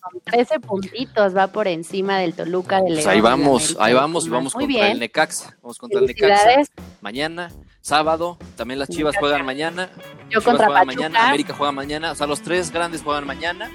[0.00, 3.10] con 13 puntitos va por encima del Toluca del Pues León.
[3.10, 4.92] ahí y vamos, ahí de vamos y vamos Muy contra bien.
[4.92, 5.56] el Necaxa.
[5.60, 6.62] Vamos contra el Necaxa
[7.00, 7.50] mañana,
[7.80, 9.90] sábado, también las Chivas juegan mañana.
[10.28, 10.96] Yo Chivas contra juega Pachuca.
[11.08, 13.70] mañana, América juega mañana, o sea, los tres grandes juegan mañana.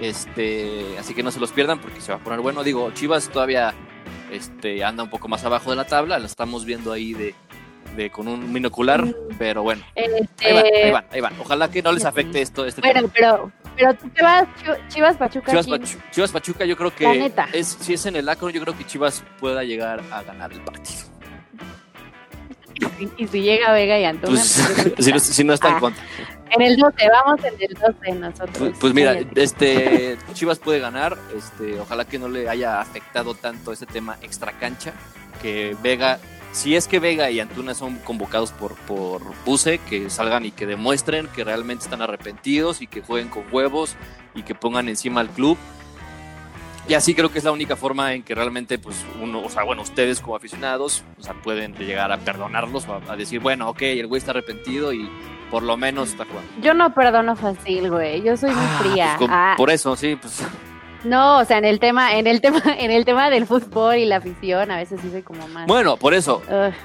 [0.00, 2.64] Este, así que no se los pierdan porque se va a poner bueno.
[2.64, 3.72] Digo, Chivas todavía
[4.32, 7.34] este, anda un poco más abajo de la tabla, la estamos viendo ahí de,
[7.96, 9.14] de con un binocular, Mm.
[9.38, 11.34] pero bueno, Este, ahí van, ahí van, ahí van.
[11.40, 13.12] Ojalá que no les afecte esto este Bueno, tema.
[13.14, 15.50] pero, pero tú te vas, Chi- Chivas Pachuca.
[15.52, 15.68] Chivas.
[15.68, 18.84] Pachu- Chivas Pachuca, yo creo que es, si es en el Acro, yo creo que
[18.86, 21.11] Chivas pueda llegar a ganar el partido.
[23.02, 24.38] Y, y si llega Vega y Antuna.
[24.38, 25.32] Pues, si, no, está.
[25.32, 26.04] si no está en Ah, contra.
[26.50, 28.58] En el 12, vamos en el 12 nosotros.
[28.58, 33.72] Pues, pues mira, este Chivas puede ganar, este, ojalá que no le haya afectado tanto
[33.72, 34.92] ese tema extra cancha,
[35.40, 36.18] que Vega,
[36.52, 40.66] si es que Vega y Antuna son convocados por, por Buse, que salgan y que
[40.66, 43.96] demuestren que realmente están arrepentidos y que jueguen con huevos
[44.34, 45.56] y que pongan encima al club.
[46.88, 49.62] Y así creo que es la única forma en que realmente, pues, uno, o sea,
[49.62, 53.82] bueno, ustedes como aficionados, o sea, pueden llegar a perdonarlos, a, a decir, bueno, ok,
[53.82, 55.08] el güey está arrepentido y
[55.50, 56.50] por lo menos está jugando.
[56.60, 58.22] Yo no perdono fácil, güey.
[58.22, 59.14] Yo soy muy Ah, fría.
[59.18, 60.42] pues, Ah, Por eso, sí, pues.
[61.04, 64.04] no, o sea, en el tema, en el tema, en el tema del fútbol y
[64.06, 65.66] la afición, a veces sí soy como más.
[65.68, 66.42] Bueno, por eso.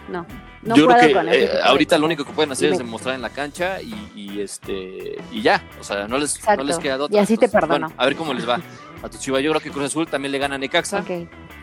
[0.09, 0.25] No.
[0.67, 3.29] No yo creo que eh, ahorita lo único que pueden hacer es demostrar en la
[3.29, 5.63] cancha y, y, este y ya.
[5.79, 7.21] O sea, no les, no les queda de Y otra.
[7.21, 7.87] así te perdono.
[7.87, 8.59] bueno, a ver cómo les va
[9.03, 9.41] a tu Chivas.
[9.43, 11.03] Yo creo que Cruz Azul también le gana a Necaxa.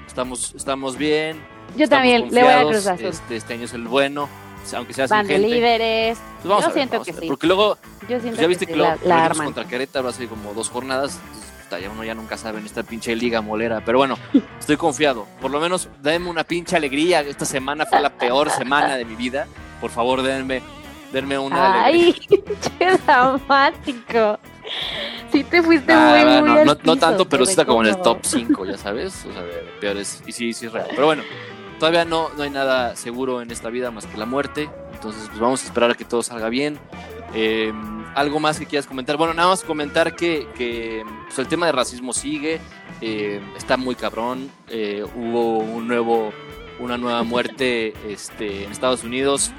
[0.06, 1.38] Estamos, estamos bien.
[1.76, 3.06] Yo estamos también le voy a Cruz Azul.
[3.06, 4.28] Este, este año es el bueno.
[4.74, 5.48] Aunque sea sin Van de gente.
[5.48, 6.18] líderes.
[6.36, 7.22] Pues vamos Yo a ver, siento vamos que a ver.
[7.22, 7.28] sí.
[7.28, 9.44] Porque luego, Yo pues siento ya viste que, que, lo la, la perdimos arman.
[9.46, 11.18] contra Querétaro hace como dos jornadas.
[11.22, 13.82] Entonces, puta, ya uno ya nunca sabe en esta pinche liga molera.
[13.84, 14.18] Pero bueno,
[14.60, 15.26] estoy confiado.
[15.40, 17.20] Por lo menos denme una pinche alegría.
[17.20, 19.46] Esta semana fue la peor semana de mi vida.
[19.80, 20.62] Por favor, denme,
[21.12, 22.14] denme una alegría.
[22.30, 22.44] Ay,
[22.78, 24.38] qué dramático.
[25.32, 27.64] Sí te fuiste Ah, muy, no, muy no, al no piso, tanto, pero sí está
[27.64, 29.26] como en el top 5, ya sabes.
[29.26, 30.22] O sea, de peores.
[30.26, 30.86] Y sí, sí es real.
[30.90, 31.22] Pero bueno,
[31.78, 34.70] todavía no, no hay nada seguro en esta vida más que la muerte.
[34.92, 36.78] Entonces, pues vamos a esperar a que todo salga bien.
[37.34, 37.72] Eh,
[38.14, 39.16] algo más que quieras comentar.
[39.16, 42.60] Bueno, nada más comentar que, que pues, el tema de racismo sigue,
[43.00, 44.50] eh, está muy cabrón.
[44.68, 46.32] eh, hubo un nuevo,
[46.78, 49.52] una nueva muerte este, en Estados Unidos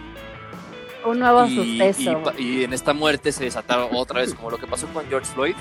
[1.05, 2.33] Un nuevo y, suceso.
[2.37, 5.31] y y en esta muerte se desataron otra vez, como lo que pasó con George
[5.33, 5.55] Floyd.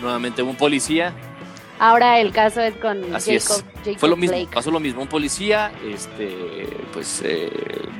[0.00, 1.12] Nuevamente un policía,
[1.78, 3.64] Ahora el caso es con así Jacob, es.
[3.84, 4.54] Jacob Fue lo mismo, Blake.
[4.54, 5.02] pasó lo mismo.
[5.02, 7.50] Un policía, este, pues eh,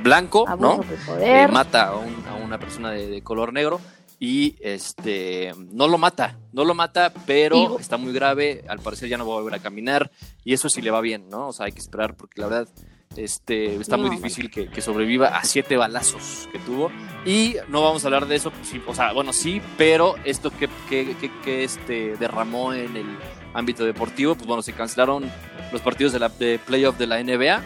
[0.03, 1.19] blanco, Abuso ¿no?
[1.21, 3.79] Eh, mata a, un- a una persona de, de color negro
[4.19, 9.17] y este no lo mata, no lo mata, pero está muy grave, al parecer ya
[9.17, 10.11] no va a volver a caminar
[10.43, 11.47] y eso sí le va bien, ¿no?
[11.47, 12.67] O sea, hay que esperar porque la verdad
[13.15, 16.91] este, está muy difícil que, que sobreviva a siete balazos que tuvo
[17.25, 20.51] y no vamos a hablar de eso, pues, sí, o sea, bueno, sí, pero esto
[20.51, 23.05] que, que, que- que, este, derramó en el
[23.53, 25.29] ámbito deportivo, pues bueno, se cancelaron
[25.71, 27.61] los partidos de la de playoff de la NBA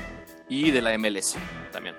[0.49, 1.35] y de la MLS
[1.71, 1.95] también.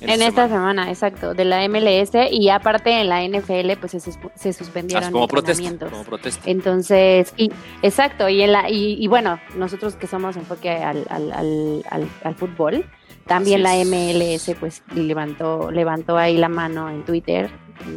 [0.00, 4.18] En esta semana, exacto, de la MLS y aparte en la NFL pues se, sus-
[4.34, 6.50] se Ah, suspendieron como protesta, como protesta.
[6.50, 11.30] Entonces, y, exacto, y, en la, y, y bueno, nosotros que somos enfoque al, al,
[11.32, 12.84] al, al, al fútbol,
[13.28, 13.76] también la.
[13.84, 17.48] MLS pues levantó, levantó ahí la mano en Twitter,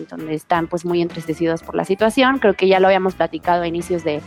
[0.07, 2.37] donde están pues muy entristecidos por la situación.
[2.37, 4.21] Creo que ya lo habíamos platicado a inicios de,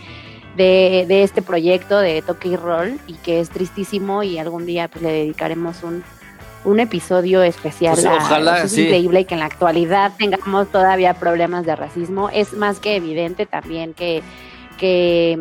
[0.58, 4.88] de, de este proyecto de Toque y Roll y que es tristísimo y algún día
[4.88, 6.02] pues le dedicaremos un,
[6.64, 7.94] un episodio especial.
[7.94, 8.82] Pues, a- ojalá, es sí.
[8.82, 12.28] increíble que en la actualidad tengamos todavía problemas de racismo.
[12.28, 14.22] Es más que evidente también que,
[14.76, 15.38] que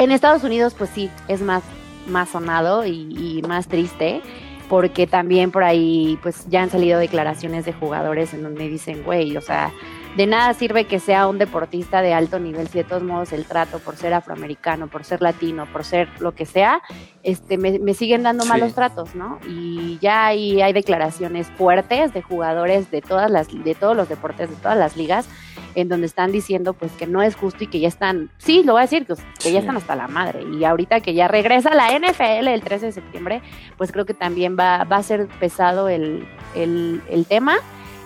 [0.00, 1.62] en Estados Unidos pues sí, es más,
[2.08, 2.92] más sonado y,
[3.38, 4.20] y más triste
[4.68, 9.36] porque también por ahí pues ya han salido declaraciones de jugadores en donde dicen, güey,
[9.36, 9.70] o sea,
[10.16, 13.44] de nada sirve que sea un deportista de alto nivel si de todos modos el
[13.46, 16.82] trato por ser afroamericano, por ser latino, por ser lo que sea,
[17.22, 18.48] este me, me siguen dando Sí.
[18.50, 19.38] malos tratos, ¿no?
[19.48, 24.50] Y ya ahí hay declaraciones fuertes de jugadores de todas las de todos los deportes,
[24.50, 25.28] de todas las ligas
[25.74, 28.72] en donde están diciendo pues que no es justo y que ya están, sí, lo
[28.74, 30.42] voy a decir, pues, que ya están hasta la madre.
[30.52, 33.40] Y ahorita que ya regresa la NFL el 13 de septiembre,
[33.78, 37.56] pues creo que también va, va a ser pesado el, el, el tema.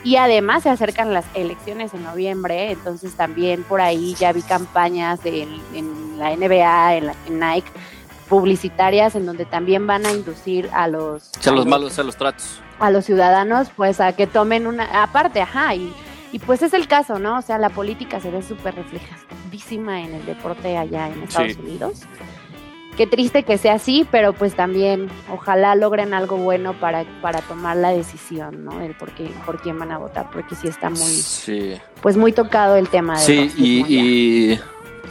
[0.05, 5.23] Y además se acercan las elecciones en noviembre, entonces también por ahí ya vi campañas
[5.25, 7.69] de- en, en la NBA, en, la, en Nike,
[8.29, 12.17] publicitarias, en donde también van a inducir a los, a los los- malos, a los
[12.17, 12.61] tratos.
[12.79, 15.93] a los ciudadanos pues a que tomen una aparte, ajá, y,
[16.33, 17.39] y pues es el caso, ¿no?
[17.39, 21.59] O sea, la política se ve súper reflejadísima en el deporte allá en Estados Sí.
[21.61, 22.03] Unidos.
[22.97, 27.77] Qué triste que sea así, pero pues también ojalá logren algo bueno para, para tomar
[27.77, 28.81] la decisión, ¿no?
[28.81, 32.33] El por, qué, por quién van a votar, porque sí está muy, Sí, pues muy
[32.33, 34.61] tocado el tema de sí y, y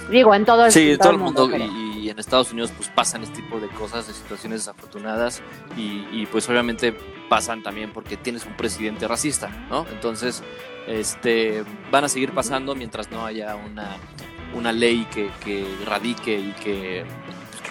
[0.09, 2.89] digo, en todo el, sí, en todo el mundo, y, y en Estados Unidos pues
[2.89, 5.41] pasan este tipo de cosas, de situaciones desafortunadas
[5.77, 6.95] y, y, pues obviamente
[7.29, 9.85] pasan también porque tienes un presidente racista, ¿no?
[9.91, 10.43] Entonces,
[10.87, 13.97] este, van a seguir pasando mientras no haya una,
[14.55, 17.03] una ley que, que radique y que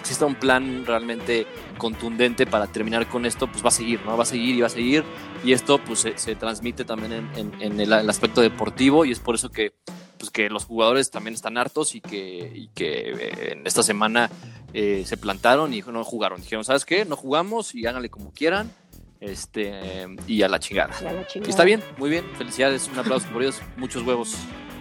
[0.05, 1.47] exista un plan realmente
[1.79, 4.15] contundente para terminar con esto, pues va a seguir, ¿no?
[4.15, 5.03] Va a seguir y va a seguir
[5.43, 9.11] y esto pues se, se transmite también en, en- en el, el aspecto deportivo y
[9.11, 9.73] es por eso que
[10.19, 14.29] pues que los jugadores también están hartos y que, y que eh, en esta semana
[14.73, 16.39] eh, se plantaron y no jugaron.
[16.39, 17.03] Dijeron, ¿sabes qué?
[17.03, 18.71] No jugamos y háganle como quieran.
[19.19, 20.93] Este, y a la chingada.
[21.01, 21.49] Ya la Y chingada.
[21.49, 22.23] está bien, muy bien.
[22.37, 23.59] Felicidades, un aplauso por ellos.
[23.75, 24.35] Muchos huevos.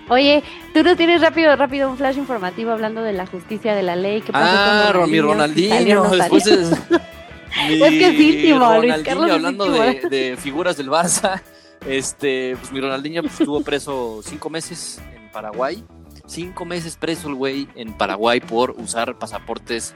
[0.09, 0.43] Oye,
[0.75, 4.21] tú nos tienes rápido, rápido un flash informativo hablando de la justicia de la ley.
[4.21, 5.69] ¿Qué pasó Ah, con mi Ronaldinho?
[5.71, 6.31] ¿Si salió o Ronaldinho.
[6.31, 6.47] no Después
[7.69, 11.41] mi Es que es íntimo, Luis Ronaldinho, Carlos es hablando de, de figuras del Barça.
[11.87, 15.85] Este, pues mi Ronaldinho pues, estuvo preso cinco meses en Paraguay.
[16.27, 19.95] Cinco meses preso el güey en Paraguay por usar pasaportes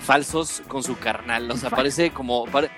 [0.00, 1.50] falsos con su carnal.
[1.50, 2.44] O sea, parece como.
[2.46, 2.70] pare-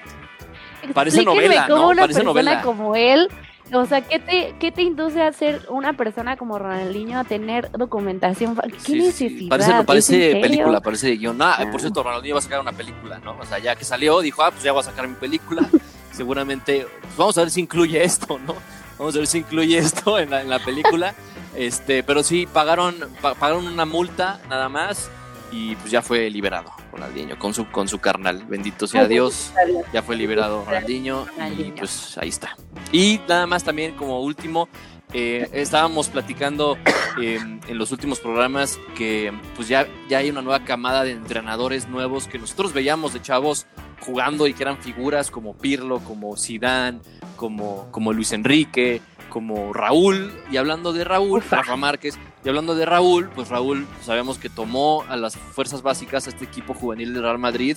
[0.94, 1.88] Parece novela, cómo ¿no?
[1.90, 2.62] una Parece novela.
[2.62, 3.28] como él,
[3.72, 7.70] o sea, ¿qué te, ¿qué te induce a ser una persona como Ronaldinho a tener
[7.72, 8.56] documentación?
[8.56, 9.48] ¿Qué Sí, sí, necesidad?
[9.50, 11.40] Parece, ¿Es en parece película, parece guion.
[11.42, 11.70] Ah, Ah.
[11.70, 13.36] por cierto, Ronaldinho va a sacar una película, ¿no?
[13.38, 15.68] O sea, ya que salió, dijo, ah, pues ya voy a sacar mi película.
[16.12, 18.54] Seguramente, pues vamos a ver si incluye esto, ¿no?
[18.98, 21.14] Vamos a ver si incluye esto en la, en la película.
[21.56, 25.10] Este, pero sí, pagaron, pa- pagaron una multa nada más
[25.50, 28.44] y pues ya fue liberado Ronaldinho con su, con su carnal.
[28.44, 29.52] Bendito sea Dios.
[29.92, 31.26] Ya fue liberado Ronaldinho
[31.56, 32.56] y pues ahí está.
[32.92, 34.68] Y nada más también como último,
[35.12, 36.76] eh, estábamos platicando
[37.20, 41.88] eh, en los últimos programas que pues ya, ya hay una nueva camada de entrenadores
[41.88, 43.66] nuevos que nosotros veíamos de chavos
[44.00, 47.00] jugando y que eran figuras como Pirlo, como Zidane,
[47.36, 50.32] como, como Luis Enrique, como Raúl.
[50.50, 51.42] Y hablando de Raúl.
[51.48, 52.18] Rafa Márquez,
[52.48, 56.46] y hablando de Raúl, pues Raúl sabemos que tomó a las fuerzas básicas a este
[56.46, 57.76] equipo juvenil del Real Madrid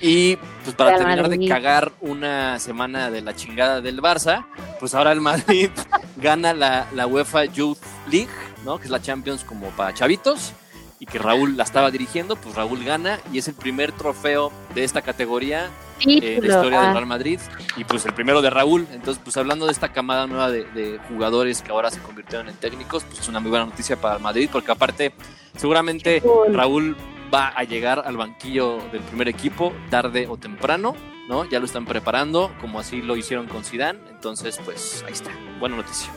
[0.00, 4.46] Y pues para Real terminar de cagar una semana de la chingada del Barça,
[4.80, 5.68] pues ahora el Madrid
[6.16, 7.76] gana la, la UEFA Youth
[8.10, 8.32] League,
[8.64, 8.78] ¿no?
[8.78, 10.54] Que es la Champions como para chavitos
[10.98, 14.84] y que Raúl la estaba dirigiendo, pues Raúl gana y es el primer trofeo de
[14.84, 15.68] esta categoría
[16.00, 17.40] eh, la historia del ah, Real Madrid
[17.76, 18.86] y pues el primero de Raúl.
[18.92, 22.56] Entonces, pues hablando de esta camada nueva de, de jugadores que ahora se convirtieron en
[22.56, 25.12] técnicos, pues es una muy buena noticia para el Madrid porque aparte
[25.56, 26.54] seguramente cool.
[26.54, 26.96] Raúl
[27.32, 30.94] va a llegar al banquillo del primer equipo tarde o temprano,
[31.28, 31.48] ¿no?
[31.48, 35.76] Ya lo están preparando, como así lo hicieron con Zidane, entonces pues ahí está, buena
[35.76, 36.10] noticia.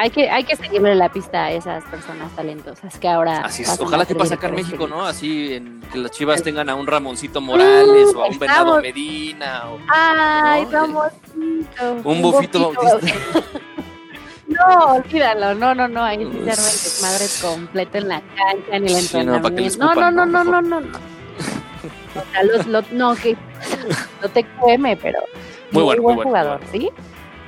[0.00, 3.42] Hay que, hay que seguirle la pista a esas personas talentosas que ahora.
[3.42, 5.04] Así es, ojalá que pase acá en México, ¿no?
[5.04, 8.82] Así en que las Chivas tengan a un Ramoncito Morales o a un Venado estamos.
[8.82, 10.70] Medina o Ay, ¿no?
[10.70, 11.92] Ramosito.
[12.04, 13.14] un Bufito Bautista.
[14.48, 18.76] No, olvídalo, no, no, no, ahí sí se arma el desmadre completo en la cancha,
[18.76, 19.78] en el Sí, no, entrenamiento.
[19.78, 20.44] no, no, no, ¿no?
[20.44, 20.98] no, no, no.
[22.16, 23.36] O sea, los, los- no, que
[24.20, 25.20] no te cueme, pero
[25.70, 26.90] Muy bueno, muy buen bueno, jugador, muy ¿sí?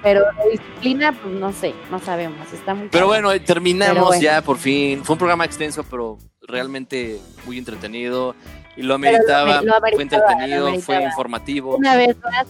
[0.02, 4.06] Pero la disciplina, pues no sé, no sabemos, está muy Pero bueno, eh, terminamos Pero
[4.06, 4.22] bueno.
[4.22, 5.04] ya por fin.
[5.04, 8.34] Fue un programa extenso, pero realmente muy entretenido.
[8.74, 11.76] Y lo ameritaba, fue entretenido, fue informativo.
[11.76, 12.46] una vez más,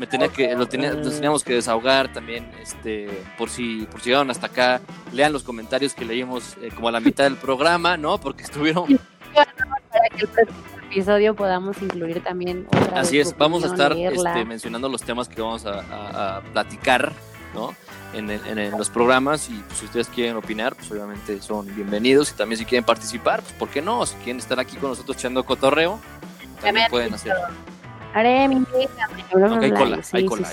[0.00, 3.08] Me tenía que, lo tenía, nos teníamos que desahogar también, este,
[3.38, 4.80] por si, por si llegaron hasta acá,
[5.12, 8.18] lean los comentarios que leímos eh, como a la mitad del programa, ¿no?
[8.18, 8.98] Porque estuvieron,
[9.32, 10.48] para que el
[10.90, 15.40] episodio podamos incluir también otra así es, vamos a estar este, mencionando los temas que
[15.40, 17.12] vamos a, a- a platicar,
[17.54, 17.74] ¿no?
[18.14, 21.66] En, el- en el- los programas y pues, si ustedes quieren opinar, pues obviamente son
[21.74, 24.04] bienvenidos y también si quieren participar, pues ¿por qué no?
[24.06, 26.00] Si quieren estar aquí con nosotros echando cotorreo,
[26.62, 27.34] también pueden has hacer.
[28.14, 30.48] Haré mi hay cola, hay cola.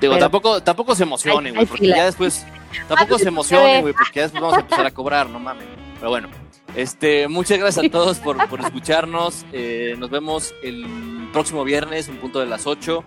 [0.00, 1.96] Digo, tampoco, tampoco se emocionen, güey, porque fila.
[1.98, 2.44] ya después,
[2.88, 5.38] tampoco Ah, se se emocionen, güey, porque ya después vamos a empezar a cobrar, no
[5.38, 5.64] mames.
[5.98, 6.28] Pero bueno,
[6.76, 9.44] este, muchas gracias a todos por, por escucharnos.
[9.52, 13.04] Eh, nos vemos el próximo viernes, en punto de las 8,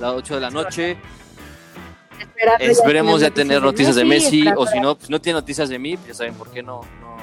[0.00, 0.96] las 8 de la noche.
[2.18, 5.78] Esperando Esperemos ya tener noticias de Messi, o si no, pues no tiene noticias de
[5.78, 7.16] mí, pues ya saben por qué no, no,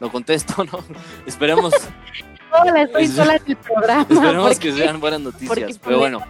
[0.00, 0.78] no contesto, ¿no?
[1.26, 1.72] Esperemos,
[2.50, 4.06] Hola, estoy sola en el programa.
[4.08, 5.78] esperemos porque- que sean buenas noticias.
[5.84, 6.22] Pero bueno,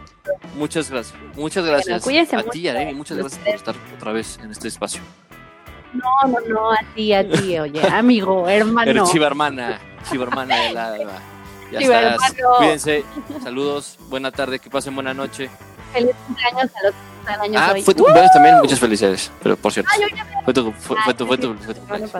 [0.57, 1.17] muchas gracias.
[1.37, 5.01] Muchas gracias cuídense a ti, Aremi, muchas gracias por estar otra vez en este espacio.
[5.93, 8.91] No, no, no, a ti, a ti, oye, amigo, hermano.
[8.91, 9.79] Eres chiva hermana,
[10.11, 11.13] chiva hermana del alma.
[11.71, 12.35] Ya Chiva estás.
[12.35, 12.57] hermano.
[12.59, 13.05] Cuídense.
[13.43, 13.97] Saludos.
[14.09, 14.59] Buena tarde.
[14.59, 15.49] Que pasen buena noche.
[15.93, 17.83] Feliz cumpleaños a los que están años Ah, hoy.
[17.83, 18.59] fue tu cumpleaños también.
[18.59, 19.33] Muchas felicidades.
[19.43, 19.91] Pero por cierto.
[19.95, 22.11] Ay, oye, Fue tu, fue, fue tu, fue tu, fue tu cumpleaños.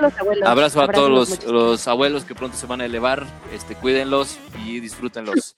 [0.00, 0.48] los abuelos.
[0.48, 3.24] Abrazo a todos los, los abuelos que pronto se van a elevar.
[3.54, 5.54] Este, cuídenlos y disfrútenlos.